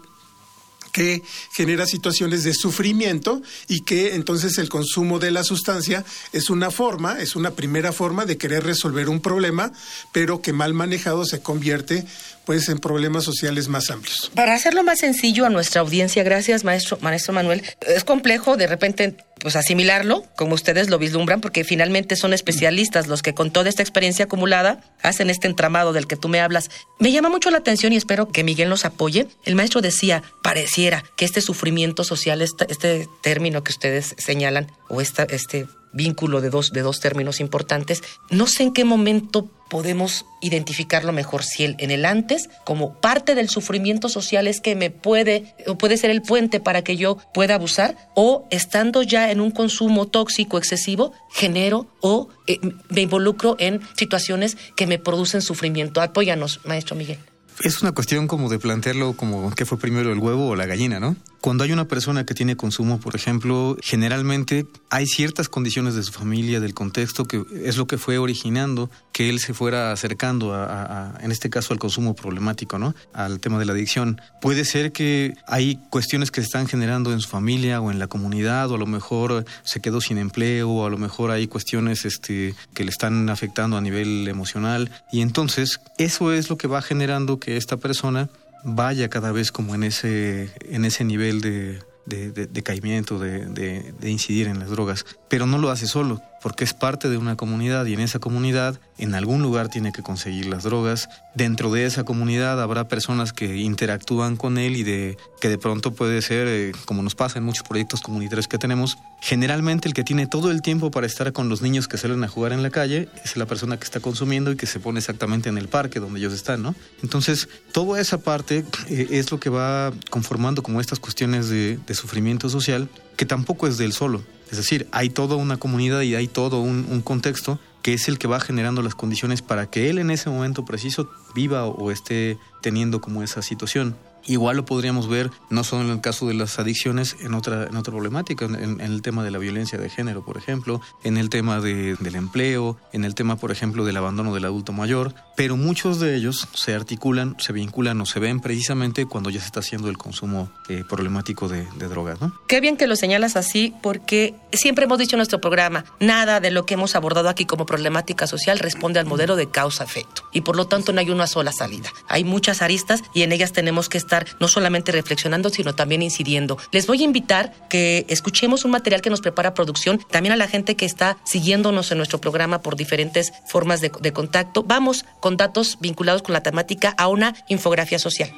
que 0.94 1.24
genera 1.52 1.86
situaciones 1.86 2.44
de 2.44 2.54
sufrimiento 2.54 3.42
y 3.66 3.80
que 3.80 4.14
entonces 4.14 4.58
el 4.58 4.68
consumo 4.68 5.18
de 5.18 5.32
la 5.32 5.42
sustancia 5.42 6.04
es 6.32 6.50
una 6.50 6.70
forma, 6.70 7.18
es 7.18 7.34
una 7.34 7.50
primera 7.50 7.92
forma 7.92 8.26
de 8.26 8.38
querer 8.38 8.62
resolver 8.62 9.08
un 9.08 9.20
problema, 9.20 9.72
pero 10.12 10.40
que 10.40 10.52
mal 10.52 10.72
manejado 10.72 11.24
se 11.24 11.42
convierte 11.42 12.06
pues 12.44 12.68
en 12.68 12.78
problemas 12.78 13.24
sociales 13.24 13.68
más 13.68 13.90
amplios. 13.90 14.30
Para 14.34 14.54
hacerlo 14.54 14.82
más 14.82 15.00
sencillo 15.00 15.46
a 15.46 15.50
nuestra 15.50 15.80
audiencia, 15.80 16.22
gracias 16.22 16.64
maestro, 16.64 16.98
maestro 17.00 17.32
Manuel, 17.32 17.62
es 17.86 18.04
complejo 18.04 18.56
de 18.56 18.66
repente 18.66 19.16
pues 19.40 19.56
asimilarlo, 19.56 20.24
como 20.36 20.54
ustedes 20.54 20.88
lo 20.88 20.98
vislumbran, 20.98 21.40
porque 21.40 21.64
finalmente 21.64 22.16
son 22.16 22.32
especialistas 22.32 23.08
los 23.08 23.20
que 23.20 23.34
con 23.34 23.50
toda 23.50 23.68
esta 23.68 23.82
experiencia 23.82 24.24
acumulada 24.24 24.80
hacen 25.02 25.28
este 25.28 25.48
entramado 25.48 25.92
del 25.92 26.06
que 26.06 26.16
tú 26.16 26.28
me 26.28 26.40
hablas. 26.40 26.70
Me 26.98 27.12
llama 27.12 27.28
mucho 27.28 27.50
la 27.50 27.58
atención 27.58 27.92
y 27.92 27.96
espero 27.96 28.30
que 28.30 28.42
Miguel 28.42 28.70
nos 28.70 28.84
apoye. 28.86 29.26
El 29.44 29.54
maestro 29.54 29.82
decía, 29.82 30.22
pareciera 30.42 31.04
que 31.16 31.26
este 31.26 31.42
sufrimiento 31.42 32.04
social, 32.04 32.40
este, 32.40 32.66
este 32.70 33.06
término 33.22 33.62
que 33.62 33.72
ustedes 33.72 34.14
señalan, 34.16 34.70
o 34.88 35.00
esta, 35.00 35.24
este 35.24 35.66
vínculo 35.94 36.40
de 36.40 36.50
dos, 36.50 36.72
de 36.72 36.82
dos 36.82 37.00
términos 37.00 37.40
importantes. 37.40 38.02
No 38.30 38.46
sé 38.46 38.64
en 38.64 38.72
qué 38.72 38.84
momento 38.84 39.48
podemos 39.70 40.26
identificarlo 40.40 41.12
mejor, 41.12 41.42
si 41.42 41.64
el, 41.64 41.76
en 41.78 41.90
el 41.90 42.04
antes, 42.04 42.48
como 42.64 43.00
parte 43.00 43.34
del 43.34 43.48
sufrimiento 43.48 44.08
social 44.08 44.46
es 44.46 44.60
que 44.60 44.76
me 44.76 44.90
puede, 44.90 45.54
o 45.66 45.78
puede 45.78 45.96
ser 45.96 46.10
el 46.10 46.22
puente 46.22 46.60
para 46.60 46.82
que 46.82 46.96
yo 46.96 47.16
pueda 47.32 47.54
abusar, 47.54 47.96
o 48.14 48.46
estando 48.50 49.02
ya 49.02 49.30
en 49.30 49.40
un 49.40 49.50
consumo 49.50 50.06
tóxico 50.06 50.58
excesivo, 50.58 51.12
genero 51.32 51.86
o 52.00 52.28
eh, 52.46 52.58
me 52.90 53.00
involucro 53.00 53.56
en 53.58 53.80
situaciones 53.96 54.56
que 54.76 54.86
me 54.86 54.98
producen 54.98 55.42
sufrimiento. 55.42 56.00
Apóyanos, 56.00 56.60
maestro 56.64 56.94
Miguel. 56.94 57.18
Es 57.60 57.82
una 57.82 57.92
cuestión 57.92 58.26
como 58.26 58.48
de 58.48 58.58
plantearlo 58.58 59.12
como 59.14 59.50
qué 59.54 59.64
fue 59.64 59.78
primero 59.78 60.12
el 60.12 60.18
huevo 60.18 60.48
o 60.48 60.56
la 60.56 60.66
gallina, 60.66 60.98
¿no? 60.98 61.16
Cuando 61.40 61.62
hay 61.62 61.72
una 61.72 61.86
persona 61.86 62.24
que 62.24 62.32
tiene 62.32 62.56
consumo, 62.56 62.98
por 62.98 63.14
ejemplo, 63.14 63.76
generalmente 63.82 64.66
hay 64.88 65.06
ciertas 65.06 65.50
condiciones 65.50 65.94
de 65.94 66.02
su 66.02 66.10
familia, 66.10 66.58
del 66.58 66.72
contexto, 66.72 67.26
que 67.26 67.44
es 67.62 67.76
lo 67.76 67.86
que 67.86 67.98
fue 67.98 68.16
originando 68.16 68.90
que 69.12 69.28
él 69.28 69.38
se 69.38 69.52
fuera 69.52 69.92
acercando 69.92 70.54
a, 70.54 71.18
en 71.20 71.30
este 71.30 71.50
caso, 71.50 71.74
al 71.74 71.78
consumo 71.78 72.16
problemático, 72.16 72.78
¿no? 72.78 72.94
Al 73.12 73.40
tema 73.40 73.58
de 73.58 73.66
la 73.66 73.72
adicción. 73.72 74.20
Puede 74.40 74.64
ser 74.64 74.90
que 74.90 75.34
hay 75.46 75.78
cuestiones 75.90 76.30
que 76.30 76.40
se 76.40 76.46
están 76.46 76.66
generando 76.66 77.12
en 77.12 77.20
su 77.20 77.28
familia 77.28 77.80
o 77.80 77.90
en 77.90 77.98
la 77.98 78.06
comunidad, 78.06 78.70
o 78.70 78.76
a 78.76 78.78
lo 78.78 78.86
mejor 78.86 79.44
se 79.64 79.80
quedó 79.80 80.00
sin 80.00 80.16
empleo, 80.16 80.70
o 80.70 80.86
a 80.86 80.90
lo 80.90 80.96
mejor 80.96 81.30
hay 81.30 81.46
cuestiones 81.46 82.06
este, 82.06 82.54
que 82.74 82.84
le 82.84 82.90
están 82.90 83.28
afectando 83.28 83.76
a 83.76 83.82
nivel 83.82 84.26
emocional. 84.26 84.90
Y 85.12 85.20
entonces, 85.20 85.78
eso 85.98 86.32
es 86.32 86.48
lo 86.48 86.56
que 86.56 86.68
va 86.68 86.80
generando 86.80 87.38
que 87.44 87.56
esta 87.58 87.76
persona 87.76 88.30
vaya 88.64 89.10
cada 89.10 89.30
vez 89.30 89.52
como 89.52 89.74
en 89.74 89.84
ese, 89.84 90.50
en 90.70 90.86
ese 90.86 91.04
nivel 91.04 91.42
de, 91.42 91.78
de, 92.06 92.62
caimiento, 92.62 93.18
de, 93.18 93.44
de, 93.46 94.10
incidir 94.10 94.48
en 94.48 94.58
las 94.58 94.70
drogas. 94.70 95.04
Pero 95.28 95.46
no 95.46 95.58
lo 95.58 95.70
hace 95.70 95.86
solo, 95.86 96.22
porque 96.44 96.62
es 96.62 96.74
parte 96.74 97.08
de 97.08 97.16
una 97.16 97.36
comunidad 97.36 97.86
y 97.86 97.94
en 97.94 98.00
esa 98.00 98.18
comunidad 98.18 98.78
en 98.98 99.14
algún 99.14 99.40
lugar 99.40 99.70
tiene 99.70 99.92
que 99.92 100.02
conseguir 100.02 100.44
las 100.44 100.62
drogas. 100.62 101.08
Dentro 101.34 101.72
de 101.72 101.86
esa 101.86 102.04
comunidad 102.04 102.60
habrá 102.60 102.86
personas 102.86 103.32
que 103.32 103.56
interactúan 103.56 104.36
con 104.36 104.58
él 104.58 104.76
y 104.76 104.82
de 104.82 105.16
que 105.40 105.48
de 105.48 105.56
pronto 105.56 105.94
puede 105.94 106.20
ser, 106.20 106.46
eh, 106.46 106.72
como 106.84 107.02
nos 107.02 107.14
pasa 107.14 107.38
en 107.38 107.46
muchos 107.46 107.66
proyectos 107.66 108.02
comunitarios 108.02 108.46
que 108.46 108.58
tenemos, 108.58 108.98
generalmente 109.22 109.88
el 109.88 109.94
que 109.94 110.04
tiene 110.04 110.26
todo 110.26 110.50
el 110.50 110.60
tiempo 110.60 110.90
para 110.90 111.06
estar 111.06 111.32
con 111.32 111.48
los 111.48 111.62
niños 111.62 111.88
que 111.88 111.96
salen 111.96 112.22
a 112.22 112.28
jugar 112.28 112.52
en 112.52 112.62
la 112.62 112.68
calle 112.68 113.08
es 113.24 113.38
la 113.38 113.46
persona 113.46 113.78
que 113.78 113.84
está 113.84 114.00
consumiendo 114.00 114.52
y 114.52 114.56
que 114.56 114.66
se 114.66 114.80
pone 114.80 114.98
exactamente 114.98 115.48
en 115.48 115.56
el 115.56 115.68
parque 115.68 115.98
donde 115.98 116.20
ellos 116.20 116.34
están, 116.34 116.62
¿no? 116.62 116.74
Entonces, 117.02 117.48
toda 117.72 117.98
esa 118.02 118.18
parte 118.18 118.66
eh, 118.90 119.06
es 119.12 119.30
lo 119.30 119.40
que 119.40 119.48
va 119.48 119.94
conformando 120.10 120.62
como 120.62 120.82
estas 120.82 121.00
cuestiones 121.00 121.48
de, 121.48 121.78
de 121.86 121.94
sufrimiento 121.94 122.50
social, 122.50 122.90
que 123.16 123.24
tampoco 123.24 123.66
es 123.66 123.78
del 123.78 123.94
solo. 123.94 124.22
Es 124.54 124.58
decir, 124.58 124.86
hay 124.92 125.10
toda 125.10 125.34
una 125.34 125.56
comunidad 125.56 126.02
y 126.02 126.14
hay 126.14 126.28
todo 126.28 126.60
un, 126.60 127.02
contexto 127.02 127.58
que 127.82 127.92
es 127.92 128.06
el 128.06 128.20
que 128.20 128.28
va 128.28 128.38
generando 128.38 128.82
las 128.82 128.94
condiciones 128.94 129.42
para 129.42 129.68
que 129.68 129.90
él 129.90 129.98
en 129.98 130.12
ese 130.12 130.30
momento 130.30 130.64
preciso 130.64 131.10
viva 131.34 131.64
o 131.64 131.90
esté 131.90 132.38
teniendo 132.62 133.00
como 133.00 133.24
esa 133.24 133.42
situación. 133.42 133.96
Igual 134.26 134.56
lo 134.56 134.64
podríamos 134.64 135.08
ver, 135.08 135.30
no 135.50 135.64
solo 135.64 135.84
en 135.84 135.90
el 135.90 136.00
caso 136.00 136.26
de 136.26 136.34
las 136.34 136.58
adicciones, 136.58 137.16
en 137.20 137.34
otra, 137.34 137.64
en 137.64 137.76
otra 137.76 137.92
problemática, 137.92 138.46
en, 138.46 138.80
el 138.80 139.02
tema 139.02 139.22
de 139.22 139.30
la 139.30 139.38
violencia 139.38 139.78
de 139.78 139.90
género, 139.90 140.24
por 140.24 140.38
ejemplo, 140.38 140.80
en 141.02 141.18
el 141.18 141.28
tema 141.28 141.60
de, 141.60 141.96
del 141.96 142.14
empleo, 142.14 142.78
en 142.92 143.04
el 143.04 143.14
tema, 143.14 143.36
por 143.36 143.50
ejemplo, 143.50 143.84
del 143.84 143.96
abandono 143.96 144.34
del 144.34 144.44
adulto 144.44 144.72
mayor, 144.72 145.14
pero 145.36 145.56
muchos 145.56 146.00
de 146.00 146.16
ellos 146.16 146.48
se 146.54 146.74
articulan, 146.74 147.36
se 147.38 147.52
vinculan 147.52 148.00
o 148.00 148.06
se 148.06 148.20
ven 148.20 148.40
precisamente 148.40 149.06
cuando 149.06 149.30
ya 149.30 149.40
se 149.40 149.46
está 149.46 149.60
haciendo 149.60 149.88
el 149.88 149.98
consumo 149.98 150.50
eh, 150.68 150.84
problemático 150.88 151.48
de, 151.48 151.64
drogas, 151.88 152.20
¿no? 152.20 152.32
Qué 152.48 152.60
bien 152.60 152.76
que 152.76 152.86
lo 152.86 152.96
señalas 152.96 153.36
así, 153.36 153.74
porque 153.82 154.34
siempre 154.52 154.86
hemos 154.86 154.98
dicho 154.98 155.16
en 155.16 155.18
nuestro 155.18 155.40
programa, 155.40 155.84
nada 156.00 156.40
de 156.40 156.50
lo 156.50 156.64
que 156.64 156.74
hemos 156.74 156.94
abordado 156.94 157.28
aquí 157.28 157.44
como 157.44 157.66
problemática 157.66 158.26
social 158.26 158.58
responde 158.58 159.00
al 159.00 159.06
modelo 159.06 159.36
de 159.36 159.50
causa-efecto, 159.50 160.22
y 160.32 160.40
por 160.40 160.56
lo 160.56 160.66
tanto 160.66 160.92
no 160.92 161.00
hay 161.00 161.10
una 161.10 161.26
sola 161.26 161.52
salida. 161.52 161.90
Hay 162.08 162.24
muchas 162.24 162.62
aristas 162.62 163.02
y 163.12 163.22
en 163.22 163.32
ellas 163.32 163.52
tenemos 163.52 163.88
que 163.88 163.98
estar 163.98 164.13
no 164.40 164.48
solamente 164.48 164.92
reflexionando, 164.92 165.50
sino 165.50 165.74
también 165.74 166.02
incidiendo. 166.02 166.58
Les 166.72 166.86
voy 166.86 167.02
a 167.02 167.04
invitar 167.04 167.52
que 167.68 168.06
escuchemos 168.08 168.64
un 168.64 168.70
material 168.70 169.00
que 169.00 169.10
nos 169.10 169.20
prepara 169.20 169.54
producción, 169.54 169.98
también 170.10 170.32
a 170.32 170.36
la 170.36 170.48
gente 170.48 170.76
que 170.76 170.84
está 170.84 171.16
siguiéndonos 171.24 171.90
en 171.90 171.98
nuestro 171.98 172.20
programa 172.20 172.62
por 172.62 172.76
diferentes 172.76 173.32
formas 173.46 173.80
de, 173.80 173.90
de 174.00 174.12
contacto. 174.12 174.62
Vamos 174.62 175.04
con 175.20 175.36
datos 175.36 175.78
vinculados 175.80 176.22
con 176.22 176.32
la 176.32 176.42
temática 176.42 176.94
a 176.96 177.08
una 177.08 177.34
infografía 177.48 177.98
social. 177.98 178.32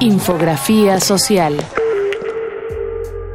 Infografía 0.00 1.00
social. 1.00 1.56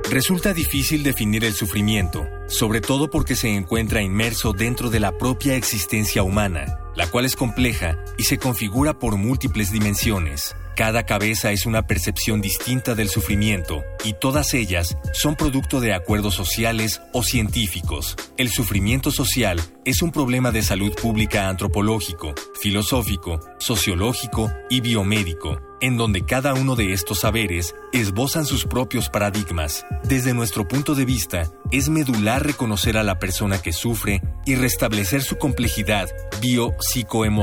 Resulta 0.09 0.53
difícil 0.53 1.03
definir 1.03 1.43
el 1.43 1.53
sufrimiento, 1.53 2.27
sobre 2.47 2.81
todo 2.81 3.09
porque 3.09 3.35
se 3.35 3.55
encuentra 3.55 4.01
inmerso 4.01 4.53
dentro 4.53 4.89
de 4.89 4.99
la 4.99 5.17
propia 5.17 5.55
existencia 5.55 6.23
humana 6.23 6.79
la 6.97 7.05
cual 7.05 7.25
es 7.25 7.35
compleja 7.35 8.03
y 8.17 8.23
se 8.23 8.39
configura 8.39 8.97
por 8.97 9.17
múltiples 9.17 9.71
dimensiones. 9.71 10.55
Cada 10.77 11.07
cabeza 11.07 11.51
es 11.51 11.65
una 11.65 11.87
percepción 11.87 12.39
distinta 12.39 12.93
del 12.93 13.09
sufrimiento 13.09 13.83
y 14.03 14.13
todas 14.13 14.53
ellas 14.53 14.95
son 15.11 15.35
producto 15.35 15.79
de 15.79 15.95
acuerdos 15.95 16.35
sociales 16.35 17.01
o 17.13 17.23
científicos. 17.23 18.15
El 18.37 18.49
sufrimiento 18.49 19.09
social 19.09 19.59
es 19.85 20.03
un 20.03 20.11
problema 20.11 20.51
de 20.51 20.61
salud 20.61 20.93
pública 20.93 21.49
antropológico, 21.49 22.35
filosófico, 22.61 23.39
sociológico 23.57 24.51
y 24.69 24.81
biomédico 24.81 25.59
en 25.79 25.95
donde 25.95 26.25
cada 26.25 26.55
uno 26.55 26.75
de 26.75 26.93
estos 26.93 27.19
saberes 27.19 27.75
esbozan 27.93 28.45
sus 28.45 28.65
propios 28.65 29.09
paradigmas. 29.09 29.85
Desde 30.03 30.33
nuestro 30.33 30.67
punto 30.67 30.95
de 30.95 31.05
vista, 31.05 31.51
es 31.71 31.89
medular 31.89 32.43
reconocer 32.43 32.97
a 32.97 33.03
la 33.03 33.19
persona 33.19 33.61
que 33.61 33.73
sufre 33.73 34.23
y 34.45 34.55
restablecer 34.55 35.21
su 35.21 35.37
complejidad 35.37 36.09
bio 36.41 36.73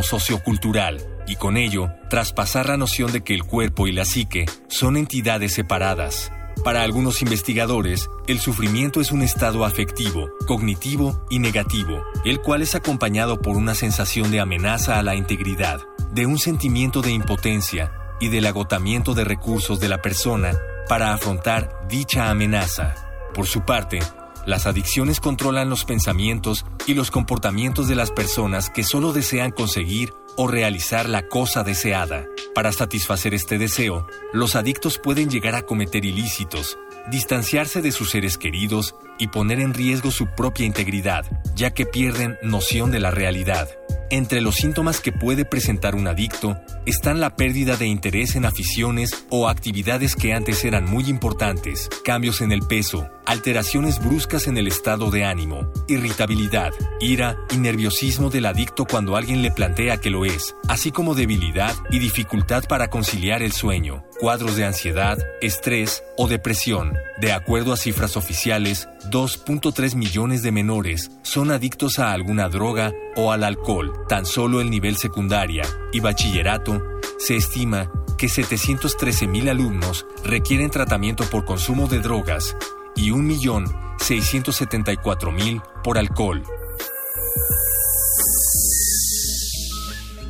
sociocultural 0.02 1.13
y 1.26 1.36
con 1.36 1.56
ello 1.56 1.90
traspasar 2.10 2.68
la 2.68 2.76
noción 2.76 3.12
de 3.12 3.22
que 3.22 3.34
el 3.34 3.44
cuerpo 3.44 3.86
y 3.86 3.92
la 3.92 4.04
psique 4.04 4.46
son 4.68 4.96
entidades 4.96 5.54
separadas. 5.54 6.32
Para 6.64 6.82
algunos 6.82 7.20
investigadores, 7.20 8.08
el 8.26 8.38
sufrimiento 8.38 9.00
es 9.00 9.12
un 9.12 9.22
estado 9.22 9.64
afectivo, 9.64 10.28
cognitivo 10.46 11.26
y 11.28 11.38
negativo, 11.38 12.02
el 12.24 12.40
cual 12.40 12.62
es 12.62 12.74
acompañado 12.74 13.42
por 13.42 13.56
una 13.56 13.74
sensación 13.74 14.30
de 14.30 14.40
amenaza 14.40 14.98
a 14.98 15.02
la 15.02 15.14
integridad, 15.14 15.80
de 16.12 16.26
un 16.26 16.38
sentimiento 16.38 17.02
de 17.02 17.10
impotencia, 17.10 17.92
y 18.20 18.28
del 18.28 18.46
agotamiento 18.46 19.14
de 19.14 19.24
recursos 19.24 19.80
de 19.80 19.88
la 19.88 20.00
persona 20.00 20.52
para 20.88 21.12
afrontar 21.12 21.86
dicha 21.88 22.30
amenaza. 22.30 22.94
Por 23.34 23.46
su 23.46 23.62
parte, 23.62 23.98
las 24.46 24.66
adicciones 24.66 25.20
controlan 25.20 25.70
los 25.70 25.84
pensamientos 25.84 26.64
y 26.86 26.94
los 26.94 27.10
comportamientos 27.10 27.88
de 27.88 27.96
las 27.96 28.10
personas 28.10 28.70
que 28.70 28.84
solo 28.84 29.12
desean 29.12 29.50
conseguir 29.50 30.14
o 30.36 30.46
realizar 30.48 31.08
la 31.08 31.28
cosa 31.28 31.62
deseada. 31.62 32.26
Para 32.54 32.72
satisfacer 32.72 33.34
este 33.34 33.58
deseo, 33.58 34.06
los 34.32 34.56
adictos 34.56 34.98
pueden 34.98 35.30
llegar 35.30 35.54
a 35.54 35.62
cometer 35.62 36.04
ilícitos, 36.04 36.78
distanciarse 37.10 37.82
de 37.82 37.92
sus 37.92 38.10
seres 38.10 38.38
queridos 38.38 38.94
y 39.18 39.28
poner 39.28 39.60
en 39.60 39.74
riesgo 39.74 40.10
su 40.10 40.26
propia 40.26 40.66
integridad, 40.66 41.24
ya 41.54 41.72
que 41.72 41.86
pierden 41.86 42.36
noción 42.42 42.90
de 42.90 43.00
la 43.00 43.10
realidad. 43.10 43.68
Entre 44.10 44.40
los 44.40 44.56
síntomas 44.56 45.00
que 45.00 45.12
puede 45.12 45.44
presentar 45.44 45.94
un 45.94 46.06
adicto 46.06 46.56
están 46.86 47.20
la 47.20 47.36
pérdida 47.36 47.76
de 47.76 47.86
interés 47.86 48.36
en 48.36 48.44
aficiones 48.44 49.24
o 49.30 49.48
actividades 49.48 50.14
que 50.14 50.34
antes 50.34 50.64
eran 50.64 50.84
muy 50.84 51.08
importantes, 51.08 51.88
cambios 52.04 52.40
en 52.40 52.52
el 52.52 52.60
peso, 52.60 53.08
alteraciones 53.26 53.98
bruscas 53.98 54.46
en 54.46 54.58
el 54.58 54.68
estado 54.68 55.10
de 55.10 55.24
ánimo, 55.24 55.72
irritabilidad, 55.88 56.72
ira 57.00 57.38
y 57.50 57.56
nerviosismo 57.56 58.30
del 58.30 58.46
adicto 58.46 58.84
cuando 58.84 59.16
alguien 59.16 59.42
le 59.42 59.50
plantea 59.50 59.96
que 59.96 60.10
lo 60.10 60.23
así 60.68 60.90
como 60.90 61.14
debilidad 61.14 61.74
y 61.90 61.98
dificultad 61.98 62.64
para 62.64 62.88
conciliar 62.88 63.42
el 63.42 63.52
sueño, 63.52 64.04
cuadros 64.18 64.56
de 64.56 64.64
ansiedad, 64.64 65.18
estrés 65.40 66.02
o 66.16 66.28
depresión. 66.28 66.96
De 67.18 67.32
acuerdo 67.32 67.72
a 67.72 67.76
cifras 67.76 68.16
oficiales, 68.16 68.88
2.3 69.10 69.96
millones 69.96 70.42
de 70.42 70.52
menores 70.52 71.10
son 71.22 71.50
adictos 71.50 71.98
a 71.98 72.12
alguna 72.12 72.48
droga 72.48 72.92
o 73.16 73.32
al 73.32 73.44
alcohol. 73.44 73.92
Tan 74.08 74.24
solo 74.24 74.60
el 74.60 74.70
nivel 74.70 74.96
secundaria 74.96 75.64
y 75.92 76.00
bachillerato 76.00 76.82
se 77.18 77.36
estima 77.36 77.90
que 78.16 78.28
713 78.28 79.26
mil 79.26 79.48
alumnos 79.48 80.06
requieren 80.24 80.70
tratamiento 80.70 81.24
por 81.24 81.44
consumo 81.44 81.86
de 81.86 82.00
drogas 82.00 82.56
y 82.96 83.10
1.674.000 83.10 85.62
por 85.82 85.98
alcohol. 85.98 86.42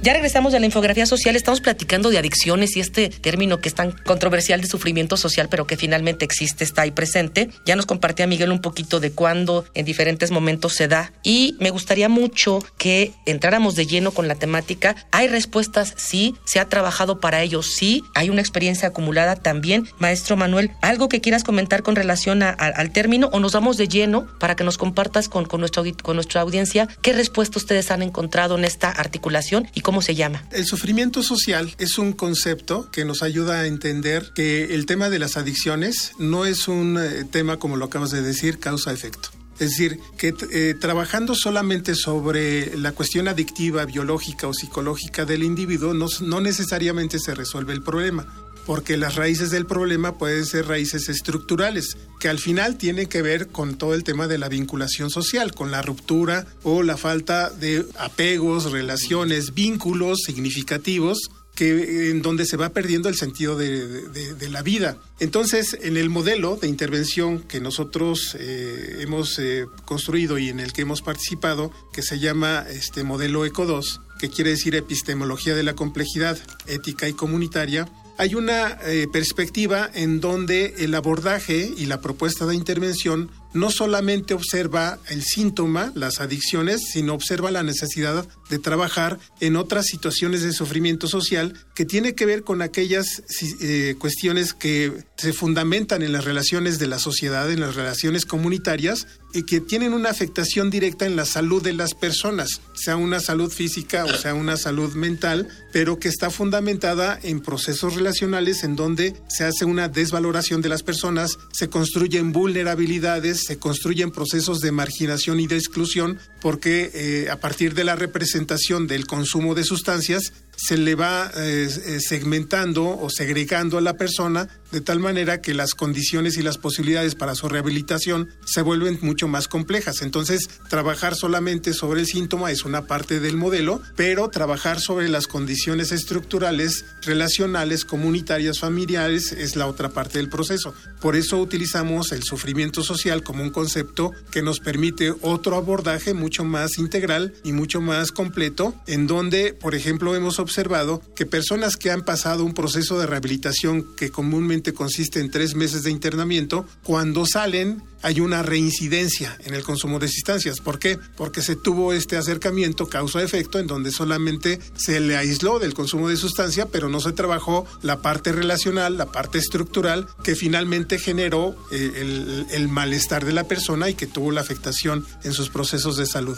Ya 0.04 0.12
regresamos 0.12 0.52
de 0.52 0.60
la 0.60 0.66
infografía 0.66 1.06
social, 1.06 1.34
estamos 1.34 1.62
platicando 1.62 2.10
de 2.10 2.18
adicciones 2.18 2.76
y 2.76 2.80
este 2.80 3.08
término 3.08 3.62
que 3.62 3.70
es 3.70 3.74
tan 3.74 3.92
controversial 3.92 4.60
de 4.60 4.66
sufrimiento 4.66 5.16
social, 5.16 5.48
pero 5.50 5.66
que 5.66 5.78
finalmente 5.78 6.26
existe, 6.26 6.62
está 6.62 6.82
ahí 6.82 6.90
presente. 6.90 7.48
Ya 7.64 7.74
nos 7.74 7.86
compartía 7.86 8.26
Miguel 8.26 8.52
un 8.52 8.60
poquito 8.60 9.00
de 9.00 9.12
cuándo 9.12 9.64
en 9.72 9.86
diferentes 9.86 10.30
momentos 10.30 10.74
se 10.74 10.88
da 10.88 11.14
y 11.22 11.56
me 11.58 11.70
gustaría 11.70 12.10
mucho 12.10 12.58
que 12.76 13.12
entráramos 13.24 13.76
de 13.76 13.86
lleno 13.86 14.10
con 14.10 14.28
la 14.28 14.34
temática. 14.34 14.94
Hay 15.10 15.26
respuestas, 15.26 15.94
sí, 15.96 16.34
se 16.44 16.60
ha 16.60 16.68
trabajado 16.68 17.18
para 17.18 17.40
ello, 17.40 17.62
sí, 17.62 18.02
hay 18.14 18.28
una 18.28 18.42
experiencia 18.42 18.88
acumulada 18.88 19.36
también. 19.36 19.88
Maestro 20.00 20.36
Manuel, 20.36 20.70
¿algo 20.82 21.08
que 21.08 21.22
quieras 21.22 21.44
comentar 21.44 21.82
con 21.82 21.96
relación 21.96 22.42
al 22.42 22.90
término 22.90 23.30
o 23.32 23.40
nos 23.40 23.52
vamos 23.54 23.78
de 23.78 23.88
lleno 23.88 24.26
para 24.38 24.54
que 24.54 24.64
nos 24.64 24.76
compartas 24.76 25.30
con, 25.30 25.46
con, 25.46 25.60
nuestra, 25.60 25.82
con 26.02 26.16
nuestra 26.16 26.42
audiencia 26.42 26.88
qué 27.00 27.14
respuesta 27.14 27.58
ustedes 27.58 27.90
han 27.90 28.02
encontrado 28.02 28.58
en 28.58 28.66
esta 28.66 28.90
articulación 28.90 29.66
y 29.72 29.80
cómo 29.80 29.93
¿Cómo 29.94 30.02
se 30.02 30.16
llama? 30.16 30.42
El 30.50 30.66
sufrimiento 30.66 31.22
social 31.22 31.72
es 31.78 31.98
un 31.98 32.14
concepto 32.14 32.90
que 32.90 33.04
nos 33.04 33.22
ayuda 33.22 33.60
a 33.60 33.66
entender 33.68 34.32
que 34.34 34.74
el 34.74 34.86
tema 34.86 35.08
de 35.08 35.20
las 35.20 35.36
adicciones 35.36 36.14
no 36.18 36.46
es 36.46 36.66
un 36.66 36.98
eh, 36.98 37.22
tema, 37.30 37.58
como 37.58 37.76
lo 37.76 37.84
acabas 37.84 38.10
de 38.10 38.20
decir, 38.20 38.58
causa-efecto. 38.58 39.28
Es 39.60 39.70
decir, 39.70 40.00
que 40.18 40.34
eh, 40.50 40.74
trabajando 40.80 41.36
solamente 41.36 41.94
sobre 41.94 42.76
la 42.76 42.90
cuestión 42.90 43.28
adictiva, 43.28 43.84
biológica 43.84 44.48
o 44.48 44.52
psicológica 44.52 45.24
del 45.24 45.44
individuo, 45.44 45.94
no, 45.94 46.08
no 46.22 46.40
necesariamente 46.40 47.20
se 47.20 47.36
resuelve 47.36 47.72
el 47.72 47.84
problema 47.84 48.26
porque 48.66 48.96
las 48.96 49.16
raíces 49.16 49.50
del 49.50 49.66
problema 49.66 50.18
pueden 50.18 50.46
ser 50.46 50.66
raíces 50.66 51.08
estructurales, 51.08 51.96
que 52.20 52.28
al 52.28 52.38
final 52.38 52.76
tienen 52.78 53.08
que 53.08 53.22
ver 53.22 53.48
con 53.48 53.76
todo 53.76 53.94
el 53.94 54.04
tema 54.04 54.26
de 54.26 54.38
la 54.38 54.48
vinculación 54.48 55.10
social, 55.10 55.54
con 55.54 55.70
la 55.70 55.82
ruptura 55.82 56.46
o 56.62 56.82
la 56.82 56.96
falta 56.96 57.50
de 57.50 57.84
apegos, 57.98 58.72
relaciones, 58.72 59.54
vínculos 59.54 60.20
significativos 60.24 61.30
que 61.54 62.10
en 62.10 62.22
donde 62.22 62.46
se 62.46 62.56
va 62.56 62.70
perdiendo 62.70 63.08
el 63.08 63.14
sentido 63.14 63.56
de, 63.56 64.48
la 64.50 64.62
vida. 64.62 64.98
Entonces, 65.20 65.76
en 65.82 65.96
el 65.96 66.10
modelo 66.10 66.56
de 66.56 66.68
intervención 66.68 67.40
que 67.40 67.60
nosotros 67.60 68.36
eh, 68.38 68.98
hemos 69.00 69.38
eh, 69.38 69.66
construido 69.84 70.38
y 70.38 70.48
en 70.48 70.60
el 70.60 70.72
que 70.72 70.82
hemos 70.82 71.00
participado, 71.02 71.72
que 71.92 72.02
se 72.02 72.18
llama 72.18 72.66
este 72.68 73.04
modelo 73.04 73.44
ECO 73.44 73.66
2, 73.66 74.00
que 74.18 74.30
quiere 74.30 74.50
decir 74.50 74.74
epistemología 74.74 75.54
de 75.54 75.62
la 75.62 75.74
complejidad 75.74 76.38
ética 76.66 77.08
y 77.08 77.14
comunitaria, 77.14 77.88
hay 78.16 78.34
una 78.34 78.78
eh, 78.84 79.06
perspectiva 79.12 79.90
en 79.92 80.20
donde 80.20 80.74
el 80.78 80.94
abordaje 80.94 81.72
y 81.76 81.86
la 81.86 82.00
propuesta 82.00 82.46
de 82.46 82.54
intervención 82.54 83.30
no 83.54 83.70
solamente 83.70 84.34
observa 84.34 84.98
el 85.08 85.22
síntoma, 85.22 85.92
las 85.94 86.20
adicciones, 86.20 86.82
sino 86.92 87.14
observa 87.14 87.52
la 87.52 87.62
necesidad 87.62 88.26
de 88.50 88.58
trabajar 88.58 89.18
en 89.40 89.56
otras 89.56 89.86
situaciones 89.86 90.42
de 90.42 90.52
sufrimiento 90.52 91.06
social 91.06 91.54
que 91.74 91.84
tiene 91.84 92.14
que 92.14 92.26
ver 92.26 92.42
con 92.42 92.62
aquellas 92.62 93.22
eh, 93.60 93.94
cuestiones 93.98 94.54
que 94.54 94.92
se 95.16 95.32
fundamentan 95.32 96.02
en 96.02 96.12
las 96.12 96.24
relaciones 96.24 96.80
de 96.80 96.88
la 96.88 96.98
sociedad, 96.98 97.50
en 97.50 97.60
las 97.60 97.76
relaciones 97.76 98.26
comunitarias 98.26 99.06
que 99.42 99.60
tienen 99.60 99.92
una 99.92 100.10
afectación 100.10 100.70
directa 100.70 101.06
en 101.06 101.16
la 101.16 101.24
salud 101.24 101.62
de 101.62 101.72
las 101.72 101.94
personas, 101.94 102.60
sea 102.74 102.96
una 102.96 103.20
salud 103.20 103.50
física 103.50 104.04
o 104.04 104.14
sea 104.14 104.32
una 104.34 104.56
salud 104.56 104.94
mental, 104.94 105.48
pero 105.72 105.98
que 105.98 106.08
está 106.08 106.30
fundamentada 106.30 107.18
en 107.22 107.40
procesos 107.40 107.94
relacionales 107.94 108.62
en 108.62 108.76
donde 108.76 109.14
se 109.28 109.44
hace 109.44 109.64
una 109.64 109.88
desvaloración 109.88 110.62
de 110.62 110.68
las 110.68 110.82
personas, 110.82 111.38
se 111.52 111.68
construyen 111.68 112.32
vulnerabilidades, 112.32 113.44
se 113.44 113.58
construyen 113.58 114.12
procesos 114.12 114.60
de 114.60 114.72
marginación 114.72 115.40
y 115.40 115.46
de 115.46 115.56
exclusión 115.56 116.18
porque 116.40 116.90
eh, 116.94 117.30
a 117.30 117.40
partir 117.40 117.74
de 117.74 117.84
la 117.84 117.96
representación 117.96 118.86
del 118.86 119.06
consumo 119.06 119.54
de 119.54 119.64
sustancias 119.64 120.32
se 120.56 120.76
le 120.76 120.94
va 120.94 121.30
eh, 121.36 121.68
eh, 121.86 122.00
segmentando 122.00 122.98
o 122.98 123.10
segregando 123.10 123.78
a 123.78 123.80
la 123.80 123.94
persona 123.96 124.48
de 124.74 124.80
tal 124.80 124.98
manera 124.98 125.40
que 125.40 125.54
las 125.54 125.74
condiciones 125.74 126.36
y 126.36 126.42
las 126.42 126.58
posibilidades 126.58 127.14
para 127.14 127.36
su 127.36 127.48
rehabilitación 127.48 128.30
se 128.44 128.60
vuelven 128.60 128.98
mucho 129.02 129.28
más 129.28 129.46
complejas. 129.46 130.02
Entonces, 130.02 130.48
trabajar 130.68 131.14
solamente 131.14 131.72
sobre 131.74 132.00
el 132.00 132.06
síntoma 132.06 132.50
es 132.50 132.64
una 132.64 132.86
parte 132.86 133.20
del 133.20 133.36
modelo, 133.36 133.80
pero 133.94 134.28
trabajar 134.30 134.80
sobre 134.80 135.08
las 135.08 135.28
condiciones 135.28 135.92
estructurales, 135.92 136.84
relacionales, 137.02 137.84
comunitarias, 137.84 138.58
familiares 138.58 139.30
es 139.30 139.54
la 139.54 139.68
otra 139.68 139.90
parte 139.90 140.18
del 140.18 140.28
proceso. 140.28 140.74
Por 141.00 141.14
eso 141.14 141.38
utilizamos 141.38 142.10
el 142.10 142.24
sufrimiento 142.24 142.82
social 142.82 143.22
como 143.22 143.44
un 143.44 143.50
concepto 143.50 144.10
que 144.32 144.42
nos 144.42 144.58
permite 144.58 145.14
otro 145.20 145.54
abordaje 145.56 146.14
mucho 146.14 146.44
más 146.44 146.78
integral 146.78 147.32
y 147.44 147.52
mucho 147.52 147.80
más 147.80 148.10
completo, 148.10 148.74
en 148.88 149.06
donde, 149.06 149.54
por 149.54 149.76
ejemplo, 149.76 150.16
hemos 150.16 150.40
observado 150.44 151.02
que 151.16 151.26
personas 151.26 151.76
que 151.76 151.90
han 151.90 152.02
pasado 152.02 152.44
un 152.44 152.54
proceso 152.54 152.98
de 152.98 153.06
rehabilitación 153.06 153.84
que 153.96 154.10
comúnmente 154.10 154.72
consiste 154.72 155.20
en 155.20 155.30
tres 155.30 155.54
meses 155.54 155.82
de 155.82 155.90
internamiento, 155.90 156.66
cuando 156.82 157.26
salen 157.26 157.82
hay 158.04 158.20
una 158.20 158.42
reincidencia 158.42 159.34
en 159.44 159.54
el 159.54 159.64
consumo 159.64 159.98
de 159.98 160.08
sustancias. 160.08 160.60
¿Por 160.60 160.78
qué? 160.78 160.98
Porque 161.16 161.40
se 161.40 161.56
tuvo 161.56 161.94
este 161.94 162.18
acercamiento 162.18 162.86
causa-efecto 162.86 163.58
en 163.58 163.66
donde 163.66 163.90
solamente 163.92 164.60
se 164.76 165.00
le 165.00 165.16
aisló 165.16 165.58
del 165.58 165.72
consumo 165.72 166.10
de 166.10 166.18
sustancia, 166.18 166.66
pero 166.66 166.90
no 166.90 167.00
se 167.00 167.12
trabajó 167.12 167.66
la 167.80 168.02
parte 168.02 168.30
relacional, 168.30 168.98
la 168.98 169.06
parte 169.06 169.38
estructural 169.38 170.06
que 170.22 170.36
finalmente 170.36 170.98
generó 170.98 171.56
eh, 171.72 171.92
el, 171.96 172.46
el 172.50 172.68
malestar 172.68 173.24
de 173.24 173.32
la 173.32 173.44
persona 173.44 173.88
y 173.88 173.94
que 173.94 174.06
tuvo 174.06 174.32
la 174.32 174.42
afectación 174.42 175.06
en 175.22 175.32
sus 175.32 175.48
procesos 175.48 175.96
de 175.96 176.04
salud 176.04 176.36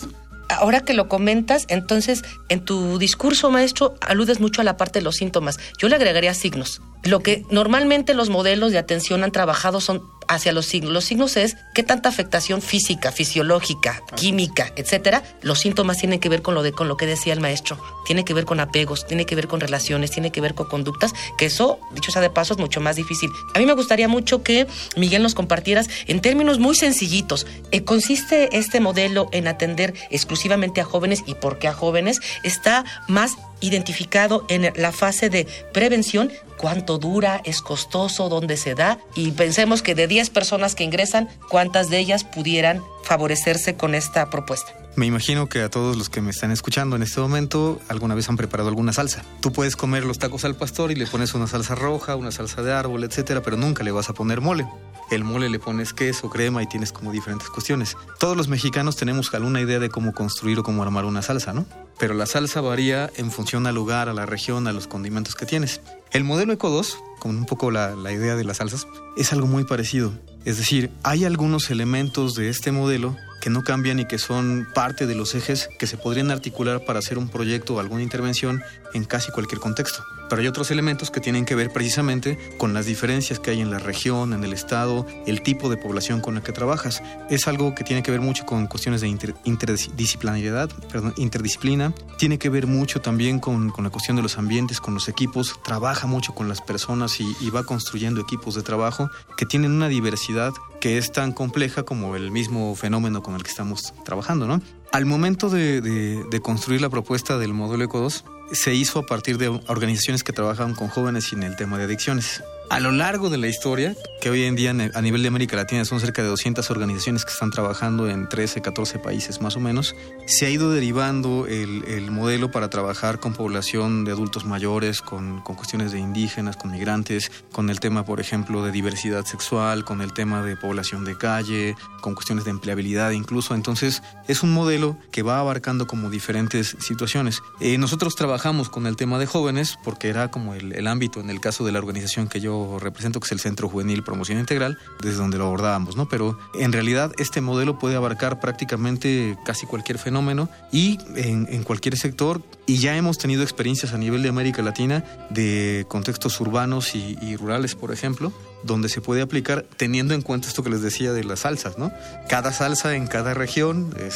ahora 0.48 0.80
que 0.80 0.94
lo 0.94 1.08
comentas, 1.08 1.66
entonces 1.68 2.24
en 2.48 2.60
tu 2.64 2.98
discurso, 2.98 3.50
maestro, 3.50 3.94
aludes 4.00 4.40
mucho 4.40 4.60
a 4.60 4.64
la 4.64 4.76
parte 4.76 4.98
de 5.00 5.04
los 5.04 5.16
síntomas. 5.16 5.58
Yo 5.78 5.88
le 5.88 5.96
agregaría 5.96 6.34
signos. 6.34 6.80
Lo 7.02 7.20
que 7.20 7.44
normalmente 7.50 8.14
los 8.14 8.30
modelos 8.30 8.72
de 8.72 8.78
atención 8.78 9.22
han 9.22 9.32
trabajado 9.32 9.80
son 9.80 10.02
hacia 10.28 10.52
los 10.52 10.66
signos. 10.66 10.92
Los 10.92 11.04
signos 11.04 11.36
es 11.36 11.56
qué 11.74 11.82
tanta 11.82 12.08
afectación 12.08 12.62
física, 12.62 13.12
fisiológica, 13.12 14.02
química, 14.14 14.72
etcétera. 14.76 15.22
Los 15.42 15.60
síntomas 15.60 15.98
tienen 15.98 16.20
que 16.20 16.28
ver 16.28 16.42
con 16.42 16.54
lo 16.54 16.62
de 16.62 16.72
con 16.72 16.88
lo 16.88 16.96
que 16.96 17.06
decía 17.06 17.32
el 17.32 17.40
maestro. 17.40 17.78
Tiene 18.06 18.24
que 18.24 18.34
ver 18.34 18.44
con 18.44 18.60
apegos, 18.60 19.06
tiene 19.06 19.26
que 19.26 19.34
ver 19.34 19.48
con 19.48 19.60
relaciones, 19.60 20.10
tiene 20.10 20.30
que 20.30 20.40
ver 20.40 20.54
con 20.54 20.68
conductas, 20.68 21.12
que 21.38 21.46
eso, 21.46 21.78
dicho 21.92 22.10
sea 22.10 22.22
de 22.22 22.30
paso, 22.30 22.54
es 22.54 22.58
mucho 22.60 22.80
más 22.80 22.96
difícil. 22.96 23.30
A 23.54 23.58
mí 23.58 23.66
me 23.66 23.72
gustaría 23.72 24.08
mucho 24.08 24.42
que 24.42 24.66
Miguel 24.96 25.22
nos 25.22 25.34
compartieras 25.34 25.88
en 26.06 26.20
términos 26.20 26.58
muy 26.58 26.74
sencillitos. 26.74 27.46
Eh, 27.70 27.84
¿Consiste 27.84 28.56
este 28.56 28.80
modelo 28.80 29.28
en 29.32 29.48
atender 29.48 29.94
exclusivamente 30.10 30.80
a 30.80 30.84
jóvenes 30.84 31.22
y 31.26 31.34
por 31.34 31.58
qué 31.58 31.68
a 31.68 31.72
jóvenes? 31.72 32.20
Está 32.42 32.84
más 33.08 33.36
identificado 33.60 34.44
en 34.48 34.72
la 34.76 34.92
fase 34.92 35.30
de 35.30 35.46
prevención, 35.72 36.30
cuánto 36.56 36.98
dura, 36.98 37.40
es 37.44 37.60
costoso, 37.60 38.28
dónde 38.28 38.56
se 38.56 38.74
da 38.74 38.98
y 39.14 39.32
pensemos 39.32 39.82
que 39.82 39.94
de 39.94 40.06
10 40.06 40.30
personas 40.30 40.74
que 40.74 40.84
ingresan, 40.84 41.28
cuántas 41.48 41.90
de 41.90 41.98
ellas 41.98 42.24
pudieran 42.24 42.82
favorecerse 43.04 43.76
con 43.76 43.94
esta 43.94 44.30
propuesta. 44.30 44.72
Me 44.96 45.04
imagino 45.04 45.46
que 45.50 45.60
a 45.60 45.68
todos 45.68 45.94
los 45.94 46.08
que 46.08 46.22
me 46.22 46.30
están 46.30 46.50
escuchando 46.50 46.96
en 46.96 47.02
este 47.02 47.20
momento 47.20 47.78
alguna 47.88 48.14
vez 48.14 48.30
han 48.30 48.38
preparado 48.38 48.70
alguna 48.70 48.94
salsa. 48.94 49.22
Tú 49.42 49.52
puedes 49.52 49.76
comer 49.76 50.04
los 50.06 50.18
tacos 50.18 50.46
al 50.46 50.56
pastor 50.56 50.90
y 50.90 50.94
le 50.94 51.06
pones 51.06 51.34
una 51.34 51.46
salsa 51.46 51.74
roja, 51.74 52.16
una 52.16 52.32
salsa 52.32 52.62
de 52.62 52.72
árbol, 52.72 53.04
etcétera, 53.04 53.42
pero 53.42 53.58
nunca 53.58 53.84
le 53.84 53.90
vas 53.90 54.08
a 54.08 54.14
poner 54.14 54.40
mole. 54.40 54.66
El 55.10 55.22
mole 55.22 55.50
le 55.50 55.58
pones 55.58 55.92
queso, 55.92 56.30
crema 56.30 56.62
y 56.62 56.66
tienes 56.66 56.92
como 56.92 57.12
diferentes 57.12 57.50
cuestiones. 57.50 57.94
Todos 58.18 58.38
los 58.38 58.48
mexicanos 58.48 58.96
tenemos 58.96 59.32
alguna 59.34 59.60
idea 59.60 59.78
de 59.78 59.90
cómo 59.90 60.14
construir 60.14 60.58
o 60.60 60.62
cómo 60.62 60.82
armar 60.82 61.04
una 61.04 61.20
salsa, 61.20 61.52
¿no? 61.52 61.66
Pero 61.98 62.14
la 62.14 62.24
salsa 62.24 62.62
varía 62.62 63.10
en 63.16 63.30
función 63.30 63.66
al 63.66 63.74
lugar, 63.74 64.08
a 64.08 64.14
la 64.14 64.24
región, 64.24 64.66
a 64.66 64.72
los 64.72 64.86
condimentos 64.86 65.34
que 65.34 65.44
tienes. 65.44 65.82
El 66.16 66.24
modelo 66.24 66.54
Eco 66.54 66.70
2, 66.70 66.98
con 67.18 67.36
un 67.36 67.44
poco 67.44 67.70
la, 67.70 67.94
idea 68.10 68.36
de 68.36 68.44
las 68.44 68.56
salsas, 68.56 68.88
es 69.18 69.34
algo 69.34 69.46
muy 69.46 69.64
parecido. 69.64 70.14
Es 70.46 70.56
decir, 70.56 70.90
hay 71.02 71.26
algunos 71.26 71.70
elementos 71.70 72.34
de 72.34 72.48
este 72.48 72.72
modelo 72.72 73.14
que 73.42 73.50
no 73.50 73.62
cambian 73.62 73.98
y 73.98 74.06
que 74.06 74.16
son 74.16 74.66
parte 74.74 75.06
de 75.06 75.14
los 75.14 75.34
ejes 75.34 75.68
que 75.78 75.86
se 75.86 75.98
podrían 75.98 76.30
articular 76.30 76.86
para 76.86 77.00
hacer 77.00 77.18
un 77.18 77.28
proyecto 77.28 77.74
o 77.74 77.80
alguna 77.80 78.02
intervención 78.02 78.62
en 78.94 79.04
casi 79.04 79.30
cualquier 79.30 79.60
contexto. 79.60 80.02
Pero 80.28 80.42
hay 80.42 80.48
otros 80.48 80.70
elementos 80.70 81.10
que 81.10 81.20
tienen 81.20 81.44
que 81.44 81.54
ver 81.54 81.72
precisamente 81.72 82.38
con 82.58 82.74
las 82.74 82.86
diferencias 82.86 83.38
que 83.38 83.50
hay 83.50 83.60
en 83.60 83.70
la 83.70 83.78
región, 83.78 84.32
en 84.32 84.44
el 84.44 84.52
estado, 84.52 85.06
el 85.26 85.42
tipo 85.42 85.68
de 85.68 85.76
población 85.76 86.20
con 86.20 86.34
la 86.34 86.42
que 86.42 86.52
trabajas. 86.52 87.02
Es 87.30 87.48
algo 87.48 87.74
que 87.74 87.84
tiene 87.84 88.02
que 88.02 88.10
ver 88.10 88.20
mucho 88.20 88.44
con 88.46 88.66
cuestiones 88.66 89.00
de 89.00 89.08
interdisciplinariedad, 89.44 90.70
perdón, 90.90 91.14
interdisciplina. 91.16 91.92
Tiene 92.18 92.38
que 92.38 92.48
ver 92.48 92.66
mucho 92.66 93.00
también 93.00 93.38
con, 93.38 93.72
la 93.76 93.90
cuestión 93.90 94.16
de 94.16 94.22
los 94.22 94.38
ambientes, 94.38 94.80
con 94.80 94.94
los 94.94 95.08
equipos. 95.08 95.60
Trabaja 95.64 96.06
mucho 96.06 96.34
con 96.34 96.48
las 96.48 96.60
personas 96.60 97.20
y, 97.20 97.50
va 97.50 97.64
construyendo 97.64 98.20
equipos 98.20 98.54
de 98.54 98.62
trabajo 98.62 99.08
que 99.36 99.46
tienen 99.46 99.70
una 99.70 99.88
diversidad 99.88 100.52
que 100.80 100.98
es 100.98 101.12
tan 101.12 101.32
compleja 101.32 101.84
como 101.84 102.16
el 102.16 102.30
mismo 102.30 102.74
fenómeno 102.74 103.22
con 103.22 103.34
el 103.34 103.42
que 103.42 103.50
estamos 103.50 103.94
trabajando, 104.04 104.46
¿no? 104.46 104.60
Al 104.92 105.06
momento 105.06 105.48
de, 105.48 105.80
de, 105.80 106.40
construir 106.40 106.80
la 106.80 106.88
propuesta 106.90 107.38
del 107.38 107.54
módulo 107.54 107.84
ECO 107.84 108.00
2, 108.00 108.24
se 108.52 108.74
hizo 108.74 109.00
a 109.00 109.06
partir 109.06 109.38
de 109.38 109.48
organizaciones 109.48 110.22
que 110.22 110.32
trabajan 110.32 110.74
con 110.74 110.88
jóvenes 110.88 111.32
en 111.32 111.42
el 111.42 111.56
tema 111.56 111.78
de 111.78 111.84
adicciones. 111.84 112.42
A 112.68 112.80
lo 112.80 112.90
largo 112.90 113.30
de 113.30 113.38
la 113.38 113.46
historia, 113.46 113.94
que 114.20 114.28
hoy 114.28 114.42
en 114.42 114.56
día 114.56 114.70
a 114.70 115.00
nivel 115.00 115.22
de 115.22 115.28
América 115.28 115.54
Latina 115.54 115.84
son 115.84 116.00
cerca 116.00 116.22
de 116.22 116.28
200 116.28 116.68
organizaciones 116.72 117.24
que 117.24 117.30
están 117.30 117.52
trabajando 117.52 118.10
en 118.10 118.28
13, 118.28 118.60
14 118.60 118.98
países 118.98 119.40
más 119.40 119.54
o 119.54 119.60
menos, 119.60 119.94
se 120.26 120.46
ha 120.46 120.50
ido 120.50 120.72
derivando 120.72 121.46
el, 121.46 121.84
el 121.86 122.10
modelo 122.10 122.50
para 122.50 122.68
trabajar 122.68 123.20
con 123.20 123.34
población 123.34 124.04
de 124.04 124.10
adultos 124.10 124.44
mayores, 124.44 125.00
con, 125.00 125.42
cuestiones 125.42 125.92
de 125.92 126.00
indígenas, 126.00 126.56
con 126.56 126.72
migrantes, 126.72 127.30
con 127.52 127.70
el 127.70 127.78
tema, 127.78 128.04
por 128.04 128.18
ejemplo, 128.18 128.64
de 128.64 128.72
diversidad 128.72 129.24
sexual, 129.24 129.84
con 129.84 130.02
el 130.02 130.12
tema 130.12 130.42
de 130.42 130.56
población 130.56 131.04
de 131.04 131.16
calle, 131.16 131.76
con 132.00 132.16
cuestiones 132.16 132.44
de 132.44 132.50
empleabilidad 132.50 133.12
incluso. 133.12 133.54
Entonces, 133.54 134.02
es 134.26 134.42
un 134.42 134.52
modelo 134.52 134.98
que 135.12 135.22
va 135.22 135.38
abarcando 135.38 135.86
como 135.86 136.10
diferentes 136.10 136.76
situaciones. 136.80 137.42
Eh, 137.60 137.78
nosotros 137.78 138.16
trabajamos 138.16 138.70
con 138.70 138.88
el 138.88 138.96
tema 138.96 139.20
de 139.20 139.26
jóvenes 139.26 139.78
porque 139.84 140.08
era 140.08 140.32
como 140.32 140.54
el 140.54 140.86
ámbito, 140.88 141.20
en 141.20 141.30
el 141.30 141.40
caso 141.40 141.64
de 141.64 141.70
la 141.70 141.78
organización 141.78 142.26
que 142.26 142.40
yo 142.40 142.55
represento, 142.80 143.20
que 143.20 143.26
es 143.26 143.32
el 143.32 143.40
Centro 143.40 143.68
Juvenil 143.68 144.02
Promoción 144.02 144.38
Integral, 144.38 144.78
desde 145.00 145.18
donde 145.18 145.38
lo 145.38 145.46
abordábamos, 145.46 145.96
¿no? 145.96 146.08
Pero 146.08 146.38
en 146.54 146.72
realidad 146.72 147.12
este 147.18 147.40
modelo 147.40 147.78
puede 147.78 147.96
abarcar 147.96 148.40
prácticamente 148.40 149.36
casi 149.44 149.66
cualquier 149.66 149.98
fenómeno 149.98 150.48
y 150.72 150.98
en, 151.16 151.46
en 151.50 151.62
cualquier 151.62 151.96
sector. 151.96 152.42
Y 152.66 152.78
ya 152.78 152.96
hemos 152.96 153.18
tenido 153.18 153.42
experiencias 153.42 153.92
a 153.92 153.98
nivel 153.98 154.22
de 154.22 154.28
América 154.28 154.62
Latina 154.62 155.04
de 155.30 155.86
contextos 155.88 156.40
urbanos 156.40 156.94
y, 156.94 157.16
y 157.22 157.36
rurales, 157.36 157.74
por 157.74 157.92
ejemplo, 157.92 158.32
donde 158.66 158.88
se 158.88 159.00
puede 159.00 159.22
aplicar 159.22 159.64
teniendo 159.76 160.14
en 160.14 160.22
cuenta 160.22 160.48
esto 160.48 160.62
que 160.62 160.70
les 160.70 160.82
decía 160.82 161.12
de 161.12 161.24
las 161.24 161.40
salsas, 161.40 161.78
¿no? 161.78 161.92
Cada 162.28 162.52
salsa 162.52 162.94
en 162.96 163.06
cada 163.06 163.34
región 163.34 163.94
eh, 163.96 164.10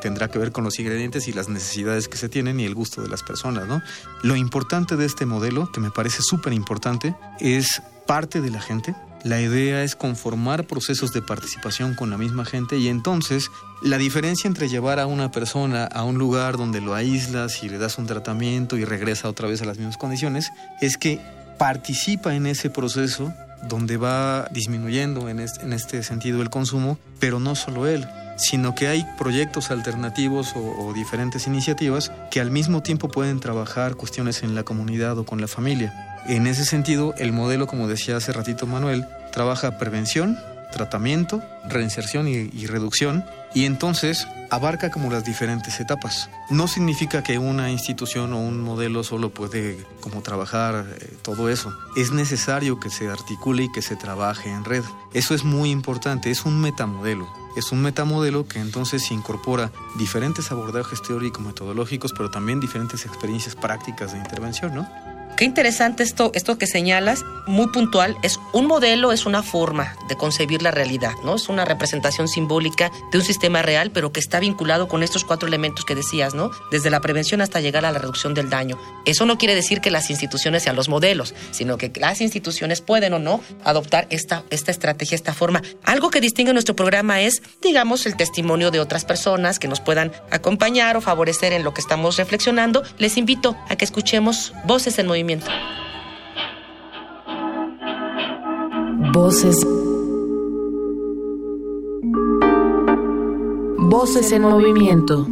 tendrá 0.00 0.28
que 0.28 0.38
ver 0.38 0.52
con 0.52 0.64
los 0.64 0.78
ingredientes 0.78 1.28
y 1.28 1.32
las 1.32 1.48
necesidades 1.48 2.08
que 2.08 2.16
se 2.16 2.28
tienen 2.28 2.60
y 2.60 2.64
el 2.64 2.74
gusto 2.74 3.02
de 3.02 3.08
las 3.08 3.22
personas, 3.22 3.66
¿no? 3.66 3.82
Lo 4.22 4.36
importante 4.36 4.96
de 4.96 5.04
este 5.04 5.26
modelo, 5.26 5.70
que 5.72 5.80
me 5.80 5.90
parece 5.90 6.22
súper 6.22 6.52
importante, 6.52 7.16
es 7.40 7.61
parte 8.06 8.40
de 8.40 8.50
la 8.50 8.60
gente, 8.60 8.94
la 9.24 9.40
idea 9.40 9.84
es 9.84 9.94
conformar 9.94 10.66
procesos 10.66 11.12
de 11.12 11.22
participación 11.22 11.94
con 11.94 12.10
la 12.10 12.18
misma 12.18 12.44
gente 12.44 12.78
y 12.78 12.88
entonces 12.88 13.50
la 13.82 13.98
diferencia 13.98 14.48
entre 14.48 14.68
llevar 14.68 14.98
a 14.98 15.06
una 15.06 15.30
persona 15.30 15.84
a 15.84 16.02
un 16.02 16.18
lugar 16.18 16.56
donde 16.56 16.80
lo 16.80 16.94
aíslas 16.94 17.62
y 17.62 17.68
le 17.68 17.78
das 17.78 17.98
un 17.98 18.06
tratamiento 18.06 18.76
y 18.76 18.84
regresa 18.84 19.28
otra 19.28 19.48
vez 19.48 19.62
a 19.62 19.64
las 19.64 19.78
mismas 19.78 19.96
condiciones 19.96 20.50
es 20.80 20.96
que 20.96 21.20
participa 21.56 22.34
en 22.34 22.46
ese 22.46 22.70
proceso 22.70 23.32
donde 23.68 23.96
va 23.96 24.48
disminuyendo 24.50 25.28
en 25.28 25.38
este, 25.38 26.02
sentido 26.02 26.42
el 26.42 26.50
consumo, 26.50 26.98
pero 27.20 27.38
no 27.38 27.54
solo 27.54 27.86
él, 27.86 28.08
sino 28.36 28.74
que 28.74 28.88
hay 28.88 29.06
proyectos 29.16 29.70
alternativos 29.70 30.54
o, 30.56 30.92
diferentes 30.92 31.46
iniciativas 31.46 32.10
que 32.30 32.40
al 32.40 32.50
mismo 32.50 32.82
tiempo 32.82 33.08
pueden 33.08 33.38
trabajar 33.38 33.94
cuestiones 33.94 34.42
en 34.42 34.56
la 34.56 34.64
comunidad 34.64 35.16
o 35.18 35.24
con 35.24 35.40
la 35.40 35.46
familia. 35.46 36.11
En 36.26 36.46
ese 36.46 36.64
sentido, 36.64 37.14
el 37.18 37.32
modelo, 37.32 37.66
como 37.66 37.88
decía 37.88 38.16
hace 38.16 38.32
ratito 38.32 38.66
Manuel, 38.66 39.06
trabaja 39.32 39.78
prevención, 39.78 40.38
tratamiento, 40.72 41.42
reinserción 41.68 42.28
y, 42.28 42.66
reducción, 42.66 43.24
y 43.54 43.66
entonces 43.66 44.26
abarca 44.50 44.90
como 44.90 45.10
las 45.10 45.24
diferentes 45.24 45.80
etapas. 45.80 46.30
No 46.50 46.68
significa 46.68 47.22
que 47.22 47.38
una 47.38 47.70
institución 47.70 48.32
o 48.32 48.40
un 48.40 48.60
modelo 48.60 49.04
solo 49.04 49.30
puede 49.30 49.84
como 50.00 50.22
trabajar 50.22 50.86
eh, 50.88 51.16
todo 51.22 51.48
eso. 51.48 51.72
Es 51.96 52.12
necesario 52.12 52.80
que 52.80 52.90
se 52.90 53.08
articule 53.08 53.64
y 53.64 53.72
que 53.72 53.82
se 53.82 53.96
trabaje 53.96 54.50
en 54.50 54.64
red. 54.64 54.84
Eso 55.12 55.34
es 55.34 55.44
muy 55.44 55.70
importante, 55.70 56.30
es 56.30 56.44
un 56.44 56.60
metamodelo. 56.60 57.28
Es 57.56 57.70
un 57.70 57.82
metamodelo 57.82 58.46
que 58.46 58.60
entonces 58.60 59.10
incorpora 59.10 59.70
diferentes 59.96 60.50
abordajes 60.50 61.02
teóricos 61.02 61.44
metodológicos, 61.44 62.12
pero 62.12 62.30
también 62.30 62.60
diferentes 62.60 63.04
experiencias 63.04 63.54
prácticas 63.54 64.12
de 64.12 64.18
intervención, 64.18 64.74
¿no? 64.74 65.11
Qué 65.36 65.46
interesante 65.46 66.02
esto, 66.02 66.30
esto 66.34 66.58
que 66.58 66.66
señalas, 66.66 67.24
muy 67.46 67.66
puntual, 67.68 68.16
es 68.22 68.38
un 68.52 68.66
modelo, 68.66 69.12
es 69.12 69.26
una 69.26 69.42
forma 69.42 69.96
de 70.08 70.16
concebir 70.16 70.62
la 70.62 70.70
realidad, 70.70 71.12
¿no? 71.24 71.34
Es 71.34 71.48
una 71.48 71.64
representación 71.64 72.28
simbólica 72.28 72.92
de 73.10 73.18
un 73.18 73.24
sistema 73.24 73.62
real, 73.62 73.90
pero 73.90 74.12
que 74.12 74.20
está 74.20 74.38
vinculado 74.40 74.88
con 74.88 75.02
estos 75.02 75.24
cuatro 75.24 75.48
elementos 75.48 75.84
que 75.84 75.94
decías, 75.94 76.34
¿no? 76.34 76.50
Desde 76.70 76.90
la 76.90 77.00
prevención 77.00 77.40
hasta 77.40 77.60
llegar 77.60 77.84
a 77.86 77.90
la 77.90 77.98
reducción 77.98 78.34
del 78.34 78.50
daño. 78.50 78.78
Eso 79.06 79.24
no 79.24 79.38
quiere 79.38 79.54
decir 79.54 79.80
que 79.80 79.90
las 79.90 80.10
instituciones 80.10 80.62
sean 80.62 80.76
los 80.76 80.88
modelos, 80.88 81.34
sino 81.50 81.78
que 81.78 81.90
las 81.96 82.20
instituciones 82.20 82.82
pueden 82.82 83.14
o 83.14 83.18
no 83.18 83.40
adoptar 83.64 84.06
esta, 84.10 84.44
esta 84.50 84.70
estrategia, 84.70 85.16
esta 85.16 85.32
forma. 85.32 85.62
Algo 85.82 86.10
que 86.10 86.20
distingue 86.20 86.52
nuestro 86.52 86.76
programa 86.76 87.22
es, 87.22 87.42
digamos, 87.62 88.04
el 88.06 88.16
testimonio 88.16 88.70
de 88.70 88.80
otras 88.80 89.04
personas 89.04 89.58
que 89.58 89.66
nos 89.66 89.80
puedan 89.80 90.12
acompañar 90.30 90.96
o 90.96 91.00
favorecer 91.00 91.54
en 91.54 91.64
lo 91.64 91.72
que 91.74 91.80
estamos 91.80 92.18
reflexionando. 92.18 92.82
Les 92.98 93.16
invito 93.16 93.56
a 93.68 93.76
que 93.76 93.84
escuchemos 93.84 94.52
voces 94.66 94.98
en 94.98 95.06
movimiento 95.06 95.21
Voces. 99.12 99.64
Voces 103.78 104.32
en 104.32 104.42
movimiento. 104.42 105.28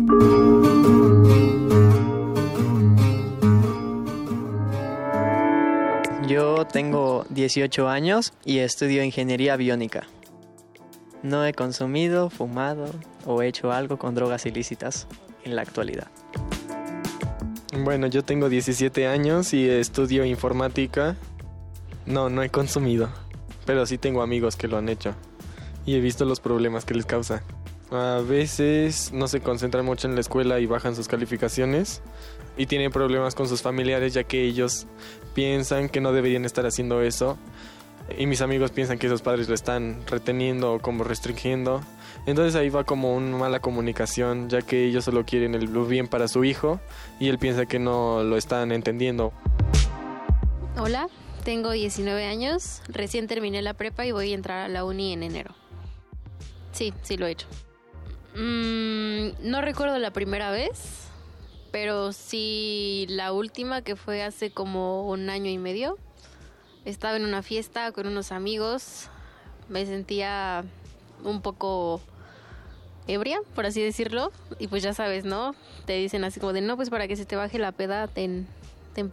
Yo 6.28 6.66
tengo 6.66 7.24
18 7.30 7.88
años 7.88 8.32
y 8.44 8.58
estudio 8.58 9.02
ingeniería 9.02 9.56
biónica. 9.56 10.06
No 11.24 11.44
he 11.44 11.52
consumido, 11.52 12.30
fumado 12.30 12.86
o 13.26 13.42
hecho 13.42 13.72
algo 13.72 13.98
con 13.98 14.14
drogas 14.14 14.46
ilícitas 14.46 15.08
en 15.44 15.56
la 15.56 15.62
actualidad. 15.62 16.08
Bueno, 17.72 18.08
yo 18.08 18.24
tengo 18.24 18.48
17 18.48 19.06
años 19.06 19.54
y 19.54 19.68
estudio 19.68 20.24
informática. 20.24 21.16
No, 22.04 22.28
no 22.28 22.42
he 22.42 22.50
consumido, 22.50 23.08
pero 23.64 23.86
sí 23.86 23.96
tengo 23.96 24.22
amigos 24.22 24.56
que 24.56 24.66
lo 24.66 24.76
han 24.76 24.88
hecho 24.88 25.14
y 25.86 25.94
he 25.94 26.00
visto 26.00 26.24
los 26.24 26.40
problemas 26.40 26.84
que 26.84 26.94
les 26.94 27.06
causa. 27.06 27.42
A 27.92 28.22
veces 28.26 29.12
no 29.12 29.28
se 29.28 29.40
concentran 29.40 29.84
mucho 29.84 30.08
en 30.08 30.14
la 30.14 30.20
escuela 30.20 30.60
y 30.60 30.66
bajan 30.66 30.96
sus 30.96 31.08
calificaciones 31.08 32.02
y 32.56 32.66
tienen 32.66 32.92
problemas 32.92 33.34
con 33.34 33.48
sus 33.48 33.62
familiares 33.62 34.14
ya 34.14 34.24
que 34.24 34.44
ellos 34.44 34.86
piensan 35.34 35.88
que 35.88 36.00
no 36.00 36.12
deberían 36.12 36.44
estar 36.44 36.66
haciendo 36.66 37.02
eso 37.02 37.38
y 38.18 38.26
mis 38.26 38.40
amigos 38.40 38.70
piensan 38.72 38.98
que 38.98 39.06
esos 39.06 39.22
padres 39.22 39.48
lo 39.48 39.54
están 39.54 40.00
reteniendo 40.06 40.74
o 40.74 40.78
como 40.80 41.04
restringiendo. 41.04 41.80
Entonces 42.26 42.54
ahí 42.54 42.68
va 42.68 42.84
como 42.84 43.14
una 43.14 43.36
mala 43.36 43.60
comunicación, 43.60 44.48
ya 44.48 44.62
que 44.62 44.84
ellos 44.84 45.04
solo 45.04 45.24
quieren 45.24 45.54
el 45.54 45.68
bien 45.68 46.06
para 46.06 46.28
su 46.28 46.44
hijo 46.44 46.80
y 47.18 47.28
él 47.28 47.38
piensa 47.38 47.66
que 47.66 47.78
no 47.78 48.22
lo 48.22 48.36
están 48.36 48.72
entendiendo. 48.72 49.32
Hola, 50.78 51.08
tengo 51.44 51.70
19 51.70 52.26
años, 52.26 52.82
recién 52.88 53.26
terminé 53.26 53.62
la 53.62 53.74
prepa 53.74 54.04
y 54.06 54.12
voy 54.12 54.32
a 54.32 54.34
entrar 54.34 54.60
a 54.60 54.68
la 54.68 54.84
uni 54.84 55.12
en 55.12 55.22
enero. 55.22 55.54
Sí, 56.72 56.92
sí 57.02 57.16
lo 57.16 57.26
he 57.26 57.32
hecho. 57.32 57.46
Mm, 58.34 59.50
no 59.50 59.60
recuerdo 59.60 59.98
la 59.98 60.12
primera 60.12 60.50
vez, 60.50 61.08
pero 61.72 62.12
sí 62.12 63.06
la 63.08 63.32
última 63.32 63.82
que 63.82 63.96
fue 63.96 64.22
hace 64.22 64.50
como 64.52 65.08
un 65.08 65.30
año 65.30 65.50
y 65.50 65.58
medio 65.58 65.98
estaba 66.84 67.16
en 67.16 67.24
una 67.24 67.42
fiesta 67.42 67.92
con 67.92 68.06
unos 68.06 68.32
amigos, 68.32 69.08
me 69.68 69.84
sentía 69.86 70.64
un 71.24 71.42
poco 71.42 72.00
ebria, 73.06 73.40
por 73.54 73.66
así 73.66 73.82
decirlo, 73.82 74.32
y 74.58 74.68
pues 74.68 74.82
ya 74.82 74.94
sabes, 74.94 75.24
¿no? 75.24 75.54
Te 75.86 75.94
dicen 75.94 76.24
así 76.24 76.40
como 76.40 76.52
de, 76.52 76.60
no, 76.60 76.76
pues 76.76 76.90
para 76.90 77.08
que 77.08 77.16
se 77.16 77.24
te 77.24 77.36
baje 77.36 77.58
la 77.58 77.72
peda, 77.72 78.06
ten, 78.06 78.46
ten. 78.94 79.10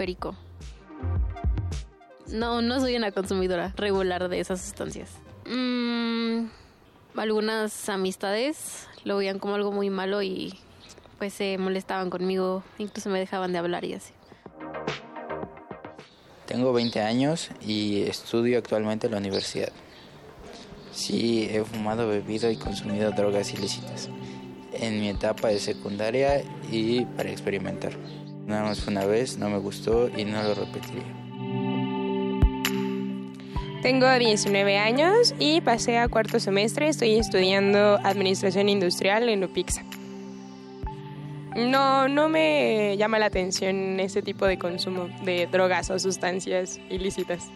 No, 2.30 2.62
no 2.62 2.80
soy 2.80 2.96
una 2.96 3.12
consumidora 3.12 3.74
regular 3.78 4.28
de 4.30 4.40
esas 4.40 4.62
sustancias. 4.62 5.12
Mm, 5.46 6.48
algunas 7.16 7.88
amistades 7.90 8.88
lo 9.06 9.18
veían 9.18 9.40
como 9.40 9.56
algo 9.56 9.72
muy 9.72 9.90
malo 9.90 10.22
y 10.22 10.54
pues 11.18 11.34
se 11.34 11.58
molestaban 11.58 12.10
conmigo, 12.10 12.64
incluso 12.78 13.10
me 13.10 13.20
dejaban 13.20 13.54
de 13.54 13.60
hablar 13.60 13.86
y 13.86 13.94
así. 13.94 14.14
Tengo 16.46 16.72
20 16.74 17.02
años 17.02 17.50
y 17.62 18.04
estudio 18.04 18.58
actualmente 18.58 19.08
en 19.08 19.14
la 19.14 19.20
universidad. 19.20 19.72
Sí, 20.98 21.48
he 21.52 21.64
fumado, 21.64 22.08
bebido 22.08 22.50
y 22.50 22.56
consumido 22.56 23.12
drogas 23.12 23.54
ilícitas 23.54 24.10
en 24.74 25.00
mi 25.00 25.10
etapa 25.10 25.50
de 25.50 25.60
secundaria 25.60 26.42
y 26.72 27.06
para 27.06 27.30
experimentar. 27.30 27.94
Nada 28.48 28.64
más 28.64 28.82
fue 28.82 28.94
una 28.94 29.06
vez, 29.06 29.38
no 29.38 29.48
me 29.48 29.60
gustó 29.60 30.10
y 30.18 30.26
no 30.26 30.42
lo 30.42 30.56
repetiría. 30.56 31.04
Tengo 33.84 34.12
19 34.12 34.80
años 34.80 35.36
y 35.38 35.62
pasé 35.62 36.00
a 36.00 36.08
cuarto 36.08 36.40
semestre. 36.40 36.88
Estoy 36.88 37.14
estudiando 37.14 38.00
Administración 38.04 38.68
Industrial 38.68 39.30
en 39.30 39.44
UPIXA. 39.44 39.86
No, 41.58 42.08
no 42.08 42.28
me 42.28 42.98
llama 42.98 43.20
la 43.20 43.28
atención 43.28 44.00
ese 44.00 44.24
tipo 44.24 44.48
de 44.48 44.58
consumo 44.58 45.10
de 45.24 45.46
drogas 45.46 45.92
o 45.92 46.00
sustancias 46.00 46.80
ilícitas. 46.90 47.52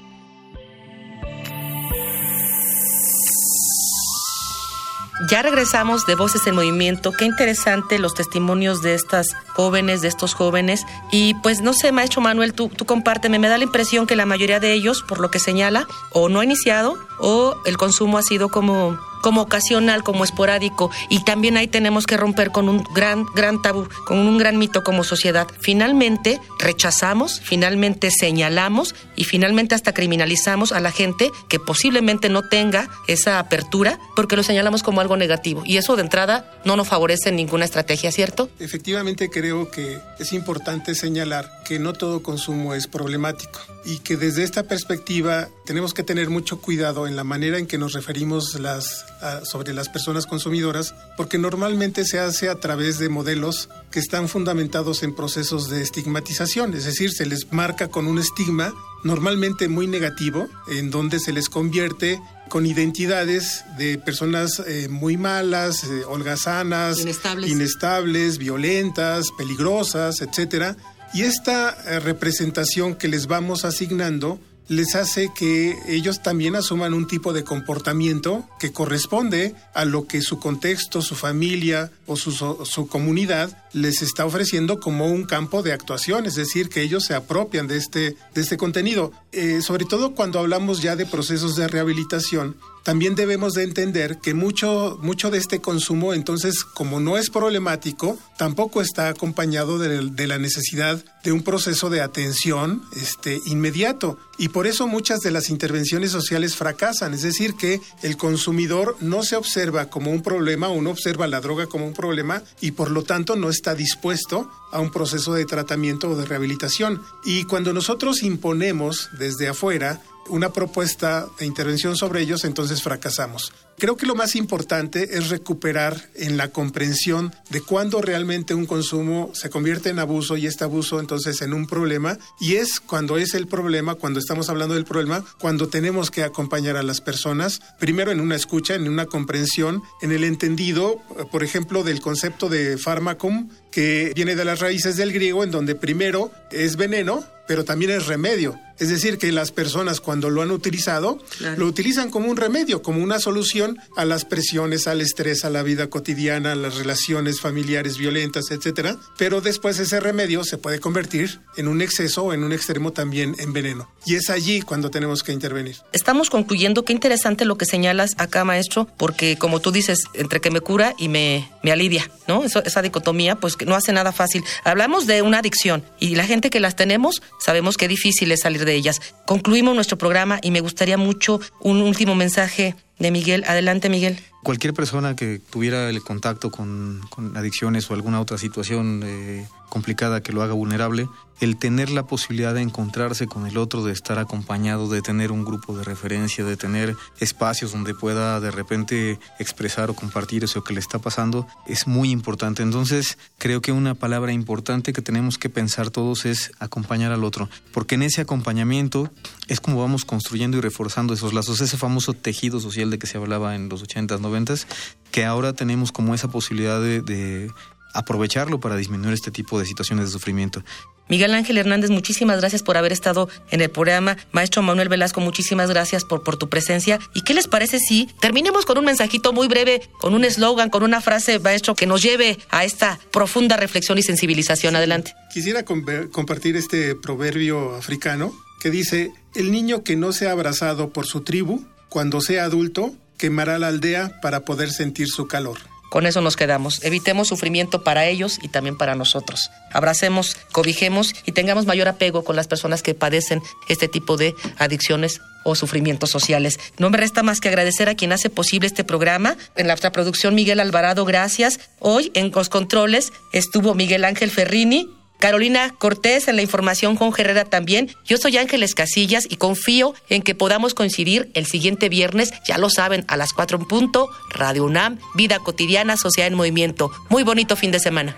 Ya 5.30 5.44
regresamos 5.44 6.06
de 6.08 6.16
Voces 6.16 6.48
en 6.48 6.56
Movimiento. 6.56 7.12
Qué 7.12 7.26
interesante 7.26 8.00
los 8.00 8.16
testimonios 8.16 8.82
de 8.82 8.96
estas 8.96 9.28
jóvenes, 9.50 10.02
de 10.02 10.08
estos 10.08 10.34
jóvenes. 10.34 10.86
Y 11.12 11.36
pues 11.36 11.62
no 11.62 11.74
sé, 11.74 11.92
maestro 11.92 12.22
Manuel, 12.22 12.54
tú, 12.54 12.70
tú 12.70 12.86
compárteme. 12.86 13.38
Me 13.38 13.48
da 13.48 13.58
la 13.58 13.64
impresión 13.64 14.08
que 14.08 14.16
la 14.16 14.26
mayoría 14.26 14.60
de 14.60 14.74
ellos, 14.74 15.04
por 15.04 15.20
lo 15.20 15.30
que 15.30 15.40
señala, 15.40 15.88
o 16.12 16.28
no 16.30 16.40
ha 16.40 16.44
iniciado 16.44 16.98
o 17.20 17.56
el 17.66 17.78
consumo 17.78 18.18
ha 18.18 18.24
sido 18.24 18.50
como 18.50 18.98
como 19.22 19.42
ocasional, 19.42 20.04
como 20.04 20.24
esporádico, 20.24 20.92
y 21.10 21.24
también 21.24 21.58
ahí 21.58 21.68
tenemos 21.68 22.06
que 22.06 22.18
romper 22.18 22.52
con 22.52 22.70
un 22.70 22.84
gran, 22.94 23.26
gran 23.36 23.62
tabú, 23.62 23.88
con 24.06 24.20
un 24.20 24.38
gran 24.38 24.58
mito 24.58 24.84
como 24.84 25.04
sociedad. 25.04 25.48
Finalmente 25.60 26.40
rechazamos, 26.60 27.40
finalmente 27.44 28.10
señalamos 28.12 28.96
y 29.16 29.24
finalmente 29.24 29.76
hasta 29.76 29.94
criminalizamos 29.94 30.72
a 30.72 30.80
la 30.80 30.92
gente 30.92 31.32
que 31.48 31.60
posiblemente 31.60 32.30
no 32.30 32.48
tenga 32.48 32.90
esa 33.08 33.40
apertura 33.40 34.00
porque 34.16 34.36
lo 34.36 34.44
señalamos 34.44 34.84
como 34.84 35.02
algo 35.02 35.18
negativo. 35.18 35.64
Y 35.66 35.78
eso 35.78 35.96
de 35.96 36.04
entrada 36.04 36.52
no 36.66 36.76
nos 36.76 36.88
favorece 36.88 37.32
ninguna 37.32 37.66
estrategia, 37.66 38.12
¿cierto? 38.12 38.50
Efectivamente 38.60 39.30
creo 39.30 39.70
que 39.72 40.00
es 40.20 40.34
importante 40.34 40.96
señalar 40.96 41.50
que 41.66 41.80
no 41.80 41.94
todo 41.94 42.24
consumo 42.24 42.74
es 42.74 42.88
problemático 42.88 43.60
y 43.86 44.00
que 44.00 44.18
desde 44.18 44.44
esta 44.44 44.64
perspectiva 44.64 45.50
tenemos 45.66 45.94
que 45.94 46.04
tener 46.04 46.30
mucho 46.30 46.60
cuidado 46.62 47.08
en 47.08 47.16
la 47.16 47.24
manera 47.24 47.58
en 47.58 47.68
que 47.68 47.78
nos 47.78 47.94
referimos 47.94 48.60
las, 48.60 49.06
sobre 49.44 49.74
las 49.74 49.90
personas 49.90 50.26
consumidoras, 50.26 50.96
porque 51.18 51.38
normalmente 51.38 52.06
se 52.06 52.20
hace 52.20 52.50
a 52.50 52.56
través 52.56 53.00
de 53.00 53.10
modelos 53.10 53.70
que 53.92 54.00
están 54.00 54.28
fundamentados 54.28 55.04
en 55.04 55.16
procesos 55.16 55.70
de 55.70 55.82
estigmatización, 55.82 56.74
es 56.74 56.86
decir, 56.86 57.12
se 57.12 57.26
les 57.26 57.52
marca 57.52 57.88
con 57.90 58.08
un 58.08 58.18
estigma 58.20 58.74
normalmente 59.04 59.68
muy 59.68 59.88
negativo, 59.88 60.48
en 60.68 60.92
donde 60.92 61.20
se 61.20 61.34
les 61.34 61.50
convierte 61.50 62.22
con 62.50 62.66
identidades 62.66 63.64
de 63.78 63.98
personas 63.98 64.62
eh, 64.68 64.88
muy 64.90 65.18
malas, 65.18 65.84
eh, 65.86 66.04
holgazanas, 66.06 67.00
Inestables. 67.00 67.50
inestables, 67.50 68.38
violentas, 68.38 69.28
peligrosas, 69.38 70.22
etcétera. 70.22 70.76
Y 71.14 71.24
esta 71.24 71.70
eh, 71.88 72.00
representación 72.00 72.96
que 72.96 73.08
les 73.08 73.28
vamos 73.28 73.66
asignando 73.66 74.40
les 74.72 74.96
hace 74.96 75.34
que 75.36 75.78
ellos 75.90 76.24
también 76.24 76.56
asuman 76.56 76.94
un 76.94 77.06
tipo 77.06 77.34
de 77.34 77.44
comportamiento 77.44 78.48
que 78.58 78.72
corresponde 78.72 79.54
a 79.74 79.84
lo 79.84 80.08
que 80.08 80.22
su 80.22 80.40
contexto, 80.40 81.02
su 81.02 81.16
familia 81.16 81.92
o 82.08 82.16
su, 82.16 82.32
su 82.32 82.88
comunidad 82.88 83.66
les 83.74 84.02
está 84.02 84.26
ofreciendo 84.26 84.80
como 84.80 85.08
un 85.08 85.26
campo 85.26 85.62
de 85.62 85.74
actuación, 85.74 86.26
es 86.26 86.36
decir, 86.36 86.70
que 86.70 86.84
ellos 86.84 87.04
se 87.04 87.16
apropian 87.16 87.68
de 87.68 87.76
este, 87.76 88.16
de 88.34 88.42
este 88.42 88.56
contenido. 88.56 89.12
Eh, 89.34 89.62
sobre 89.62 89.84
todo 89.84 90.16
cuando 90.16 90.40
hablamos 90.40 90.82
ya 90.82 90.96
de 90.96 91.06
procesos 91.06 91.58
de 91.58 91.68
rehabilitación, 91.68 92.56
también 92.84 93.16
debemos 93.16 93.54
de 93.54 93.64
entender 93.64 94.20
que 94.20 94.34
mucho, 94.34 94.98
mucho 95.02 95.30
de 95.30 95.38
este 95.38 95.62
consumo, 95.62 96.14
entonces, 96.14 96.64
como 96.64 97.00
no 97.00 97.18
es 97.18 97.30
problemático, 97.30 98.18
tampoco 98.38 98.82
está 98.82 99.10
acompañado 99.10 99.78
de, 99.78 100.10
de 100.10 100.28
la 100.28 100.38
necesidad 100.38 101.04
de 101.24 101.32
un 101.32 101.44
proceso 101.44 101.90
de 101.90 102.02
atención 102.02 102.82
este, 102.96 103.40
inmediato. 103.46 104.18
Y 104.38 104.50
por 104.50 104.66
eso 104.66 104.88
muchas 104.88 105.20
de 105.20 105.32
las 105.32 105.50
intervenciones 105.50 106.12
sociales 106.12 106.56
fracasan, 106.56 107.14
es 107.14 107.22
decir, 107.22 107.54
que 107.56 107.80
el 108.02 108.18
consumidor 108.18 108.98
no 109.00 109.22
se 109.22 109.36
observa 109.36 109.90
como 109.90 110.12
un 110.12 110.24
problema 110.24 110.70
o 110.70 110.82
no 110.82 110.90
observa 110.90 111.28
la 111.28 111.42
droga 111.42 111.68
como 111.68 111.86
un 111.86 111.94
problema 111.94 112.42
y 112.60 112.72
por 112.72 112.90
lo 112.90 113.04
tanto 113.04 113.36
no 113.36 113.50
está 113.50 113.76
dispuesto 113.76 114.50
a 114.72 114.80
un 114.80 114.92
proceso 114.92 115.34
de 115.34 115.46
tratamiento 115.46 116.10
o 116.10 116.16
de 116.16 116.26
rehabilitación. 116.26 117.04
Y 117.24 117.44
cuando 117.44 117.74
nosotros 117.74 118.24
imponemos 118.24 119.10
desde 119.20 119.50
afuera 119.50 120.02
una 120.32 120.52
propuesta 120.52 121.28
de 121.38 121.46
intervención 121.46 121.96
sobre 121.96 122.22
ellos, 122.22 122.44
entonces 122.46 122.82
fracasamos. 122.82 123.52
Creo 123.78 123.98
que 123.98 124.06
lo 124.06 124.14
más 124.14 124.36
importante 124.36 125.18
es 125.18 125.30
recuperar 125.30 126.10
en 126.14 126.38
la 126.38 126.50
comprensión 126.50 127.34
de 127.50 127.62
cuándo 127.62 128.00
realmente 128.02 128.54
un 128.54 128.68
consumo 128.68 129.32
se 129.34 129.50
convierte 129.50 129.90
en 129.90 129.98
abuso 129.98 130.38
y 130.38 130.46
este 130.46 130.64
abuso 130.64 131.00
entonces 131.00 131.42
en 131.42 131.52
un 131.54 131.66
problema 131.66 132.20
y 132.40 132.56
es 132.58 132.80
cuando 132.80 133.18
es 133.18 133.34
el 133.34 133.48
problema, 133.48 133.96
cuando 133.96 134.20
estamos 134.20 134.50
hablando 134.50 134.76
del 134.76 134.86
problema, 134.86 135.26
cuando 135.40 135.68
tenemos 135.68 136.12
que 136.12 136.24
acompañar 136.24 136.78
a 136.78 136.84
las 136.84 137.02
personas, 137.02 137.60
primero 137.80 138.12
en 138.12 138.20
una 138.22 138.36
escucha, 138.36 138.76
en 138.76 138.88
una 138.88 139.08
comprensión, 139.08 139.82
en 140.04 140.12
el 140.12 140.26
entendido, 140.26 141.02
eh, 141.18 141.24
por 141.32 141.44
ejemplo, 141.44 141.84
del 141.84 142.02
concepto 142.02 142.50
de 142.50 142.78
fármacum, 142.78 143.50
que 143.72 144.12
viene 144.16 144.36
de 144.36 144.46
las 144.46 144.60
raíces 144.60 144.96
del 144.98 145.12
griego, 145.12 145.44
en 145.44 145.50
donde 145.52 145.74
primero 145.76 146.32
es 146.52 146.76
veneno, 146.76 147.24
pero 147.48 147.64
también 147.66 147.92
es 147.92 148.06
remedio. 148.08 148.60
Es 148.80 148.90
decir, 148.90 149.18
que 149.18 149.32
las 149.32 149.52
personas 149.52 150.02
cuando 150.02 150.30
lo 150.30 150.42
han 150.42 150.52
utilizado, 150.52 151.20
Claro. 151.38 151.58
lo 151.60 151.68
utilizan 151.68 152.10
como 152.10 152.30
un 152.30 152.38
remedio, 152.38 152.82
como 152.82 153.02
una 153.04 153.20
solución 153.20 153.71
a 153.96 154.06
las 154.06 154.26
presiones, 154.26 154.88
al 154.88 155.02
estrés, 155.02 155.46
a 155.46 155.50
la 155.50 155.64
vida 155.64 155.90
cotidiana, 155.90 156.52
a 156.54 156.56
las 156.56 156.76
relaciones 156.76 157.40
familiares 157.42 157.98
violentas, 157.98 158.52
etcétera. 158.52 158.98
Pero 159.18 159.42
después 159.42 159.80
ese 159.80 160.00
remedio 160.00 160.44
se 160.44 160.58
puede 160.58 160.80
convertir 160.80 161.40
en 161.58 161.68
un 161.68 161.82
exceso 161.82 162.24
o 162.24 162.34
en 162.34 162.44
un 162.44 162.54
extremo 162.54 162.92
también 162.94 163.36
en 163.40 163.54
veneno. 163.54 163.90
Y 164.06 164.16
es 164.16 164.30
allí 164.30 164.62
cuando 164.62 164.90
tenemos 164.90 165.24
que 165.24 165.32
intervenir. 165.32 165.76
Estamos 165.94 166.30
concluyendo, 166.30 166.84
qué 166.86 166.94
interesante 166.94 167.46
lo 167.46 167.58
que 167.58 167.66
señalas 167.66 168.14
acá, 168.18 168.44
maestro, 168.46 168.88
porque 168.98 169.38
como 169.38 169.60
tú 169.60 169.72
dices, 169.72 170.00
entre 170.14 170.42
que 170.42 170.52
me 170.52 170.62
cura 170.62 170.94
y 170.98 171.08
me, 171.10 171.50
me 171.64 171.72
alivia, 171.72 172.10
¿no? 172.28 172.44
Eso- 172.44 172.64
esa 172.64 172.82
dicotomía, 172.82 173.36
pues 173.36 173.56
no 173.66 173.76
hace 173.76 173.94
nada 173.94 174.12
fácil. 174.12 174.44
Hablamos 174.64 175.08
de 175.08 175.22
una 175.22 175.40
adicción 175.40 175.84
y 176.00 176.16
la 176.16 176.26
gente 176.26 176.50
que 176.50 176.60
las 176.60 176.76
tenemos, 176.76 177.22
sabemos 177.44 177.78
qué 177.78 177.88
difícil 177.88 178.32
es 178.32 178.42
salir 178.42 178.66
de 178.66 178.76
ellas. 178.76 179.00
Concluimos 179.26 179.76
nuestro 179.76 179.98
programa 179.98 180.40
y 180.42 180.52
me 180.52 180.62
gustaría 180.62 180.98
mucho 180.98 181.40
un 181.60 181.82
último 181.82 182.16
mensaje 182.16 182.76
de 183.00 183.12
Miguel. 183.12 183.44
Adelante, 183.48 183.90
Miguel. 183.90 184.20
Cualquier 184.44 184.74
persona 184.74 185.16
que 185.16 185.40
tuviera 185.40 185.90
el 185.90 186.02
contacto 186.02 186.50
con, 186.50 187.02
adicciones 187.36 187.90
o 187.90 187.94
alguna 187.94 188.20
otra 188.20 188.38
situación 188.38 189.02
eh, 189.04 189.48
complicada 189.70 190.22
que 190.22 190.34
lo 190.34 190.42
haga 190.42 190.54
vulnerable, 190.54 191.08
el 191.42 191.58
tener 191.58 191.90
la 191.90 192.06
posibilidad 192.06 192.54
de 192.54 192.62
encontrarse 192.62 193.26
con 193.26 193.48
el 193.48 193.58
otro, 193.58 193.84
de 193.84 193.92
estar 193.92 194.20
acompañado, 194.20 194.88
de 194.88 195.02
tener 195.02 195.32
un 195.32 195.44
grupo 195.44 195.76
de 195.76 195.84
referencia, 195.84 196.46
de 196.46 196.56
tener 196.56 196.96
espacios 197.20 197.72
donde 197.72 197.96
pueda 197.96 198.40
de 198.40 198.52
repente 198.52 199.20
expresar 199.40 199.90
o 199.90 199.96
compartir 199.96 200.44
eso 200.44 200.64
que 200.64 200.74
le 200.74 200.80
está 200.80 201.00
pasando, 201.00 201.48
es 201.66 201.88
muy 201.88 202.12
importante. 202.12 202.62
Entonces, 202.62 203.18
creo 203.40 203.62
que 203.62 203.72
una 203.72 203.96
palabra 203.96 204.32
importante 204.32 204.94
que 204.94 205.02
tenemos 205.02 205.40
que 205.40 205.50
pensar 205.50 205.90
todos 205.90 206.26
es 206.26 206.52
acompañar 206.60 207.12
al 207.12 207.24
otro, 207.24 207.50
porque 207.74 207.96
en 207.96 208.04
ese 208.04 208.22
acompañamiento 208.22 209.10
es 209.48 209.60
como 209.60 209.82
vamos 209.82 210.06
construyendo 210.06 210.58
y 210.58 210.62
reforzando 210.62 211.16
esos 211.16 211.34
lazos, 211.34 211.60
ese 211.60 211.76
famoso 211.76 212.14
tejido 212.14 212.60
social 212.60 212.92
de 212.92 213.00
que 213.00 213.08
se 213.08 213.18
hablaba 213.18 213.56
en 213.56 213.68
los 213.68 213.84
80s, 213.84 214.20
90s, 214.32 214.66
que 215.12 215.26
ahora 215.26 215.54
tenemos 215.54 215.92
como 215.92 216.16
esa 216.16 216.30
posibilidad 216.30 216.80
de, 216.82 217.02
de 217.02 217.52
aprovecharlo 217.94 218.60
para 218.60 218.76
disminuir 218.78 219.14
este 219.14 219.32
tipo 219.32 219.60
de 219.60 219.66
situaciones 219.66 220.06
de 220.06 220.12
sufrimiento. 220.12 220.64
Miguel 221.10 221.34
Ángel 221.34 221.58
Hernández, 221.58 221.90
muchísimas 221.90 222.40
gracias 222.40 222.64
por 222.64 222.78
haber 222.78 222.94
estado 222.94 223.28
en 223.50 223.60
el 223.60 223.70
programa. 223.70 224.16
Maestro 224.32 224.62
Manuel 224.62 224.88
Velasco, 224.88 225.20
muchísimas 225.20 225.70
gracias 225.70 226.06
por, 226.06 226.24
por 226.24 226.38
tu 226.38 226.48
presencia. 226.48 227.00
¿Y 227.14 227.24
qué 227.24 227.34
les 227.34 227.50
parece 227.50 227.80
si 227.80 228.08
terminemos 228.22 228.66
con 228.66 228.78
un 228.78 228.86
mensajito 228.86 229.34
muy 229.34 229.50
breve, 229.50 229.82
con 230.00 230.14
un 230.14 230.24
eslogan, 230.24 230.70
con 230.70 230.84
una 230.84 231.02
frase, 231.02 231.38
maestro, 231.40 231.76
que 231.76 231.86
nos 231.86 232.02
lleve 232.02 232.38
a 232.50 232.64
esta 232.64 232.98
profunda 233.12 233.58
reflexión 233.58 233.98
y 233.98 234.04
sensibilización? 234.04 234.78
Adelante. 234.78 235.14
Quisiera 235.34 235.66
com- 235.66 235.84
compartir 236.14 236.56
este 236.56 236.96
proverbio 236.96 237.76
africano 237.76 238.32
que 238.62 238.70
dice, 238.72 239.12
el 239.36 239.52
niño 239.52 239.84
que 239.84 239.98
no 239.98 240.14
sea 240.14 240.32
abrazado 240.32 240.94
por 240.94 241.08
su 241.08 241.22
tribu, 241.22 241.66
cuando 241.90 242.22
sea 242.22 242.46
adulto, 242.46 242.94
quemará 243.22 243.60
la 243.60 243.68
aldea 243.68 244.20
para 244.20 244.46
poder 244.46 244.72
sentir 244.72 245.08
su 245.08 245.28
calor. 245.28 245.60
Con 245.92 246.08
eso 246.08 246.22
nos 246.22 246.36
quedamos. 246.36 246.84
Evitemos 246.84 247.28
sufrimiento 247.28 247.84
para 247.84 248.08
ellos 248.08 248.40
y 248.42 248.48
también 248.48 248.78
para 248.78 248.96
nosotros. 248.96 249.52
Abracemos, 249.72 250.38
cobijemos 250.52 251.14
y 251.26 251.34
tengamos 251.34 251.68
mayor 251.68 251.88
apego 251.88 252.24
con 252.24 252.36
las 252.36 252.48
personas 252.48 252.82
que 252.82 252.96
padecen 252.96 253.44
este 253.70 253.88
tipo 253.88 254.18
de 254.18 254.34
adicciones 254.58 255.22
o 255.44 255.54
sufrimientos 255.54 256.10
sociales. 256.10 256.60
No 256.80 256.90
me 256.90 256.98
resta 256.98 257.22
más 257.22 257.40
que 257.42 257.50
agradecer 257.50 257.90
a 257.90 257.96
quien 257.96 258.12
hace 258.12 258.32
posible 258.32 258.68
este 258.68 258.84
programa. 258.84 259.38
En 259.56 259.68
la 259.68 259.76
producción, 259.76 260.34
Miguel 260.34 260.60
Alvarado, 260.60 261.06
gracias. 261.06 261.60
Hoy 261.80 262.12
en 262.16 262.32
los 262.32 262.50
controles 262.50 263.14
estuvo 263.34 263.76
Miguel 263.76 264.04
Ángel 264.04 264.32
Ferrini. 264.32 264.90
Carolina 265.22 265.74
Cortés 265.78 266.28
en 266.28 266.36
la 266.36 266.42
información, 266.42 266.98
Juan 266.98 267.14
Herrera 267.18 267.46
también. 267.46 267.90
Yo 268.06 268.18
soy 268.18 268.38
Ángeles 268.38 268.76
Casillas 268.76 269.26
y 269.30 269.38
confío 269.38 269.94
en 270.10 270.24
que 270.24 270.36
podamos 270.36 270.74
coincidir 270.74 271.32
el 271.36 271.46
siguiente 271.46 271.88
viernes, 271.88 272.34
ya 272.46 272.58
lo 272.58 272.70
saben, 272.70 273.06
a 273.08 273.16
las 273.16 273.32
4 273.32 273.60
en 273.60 273.66
punto, 273.66 274.10
Radio 274.32 274.66
UNAM, 274.66 274.98
Vida 275.16 275.40
Cotidiana, 275.40 275.96
Sociedad 275.96 276.28
en 276.28 276.34
Movimiento. 276.34 276.92
Muy 277.08 277.24
bonito 277.24 277.56
fin 277.56 277.72
de 277.72 277.80
semana. 277.80 278.18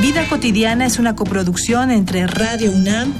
Vida 0.00 0.28
cotidiana 0.28 0.84
es 0.84 0.98
una 0.98 1.16
coproducción 1.16 1.90
entre 1.90 2.26
Radio 2.26 2.72
UNAM 2.72 3.14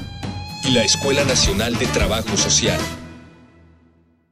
y 0.64 0.72
la 0.72 0.82
Escuela 0.82 1.24
Nacional 1.24 1.78
de 1.78 1.86
Trabajo 1.86 2.36
Social. 2.36 2.80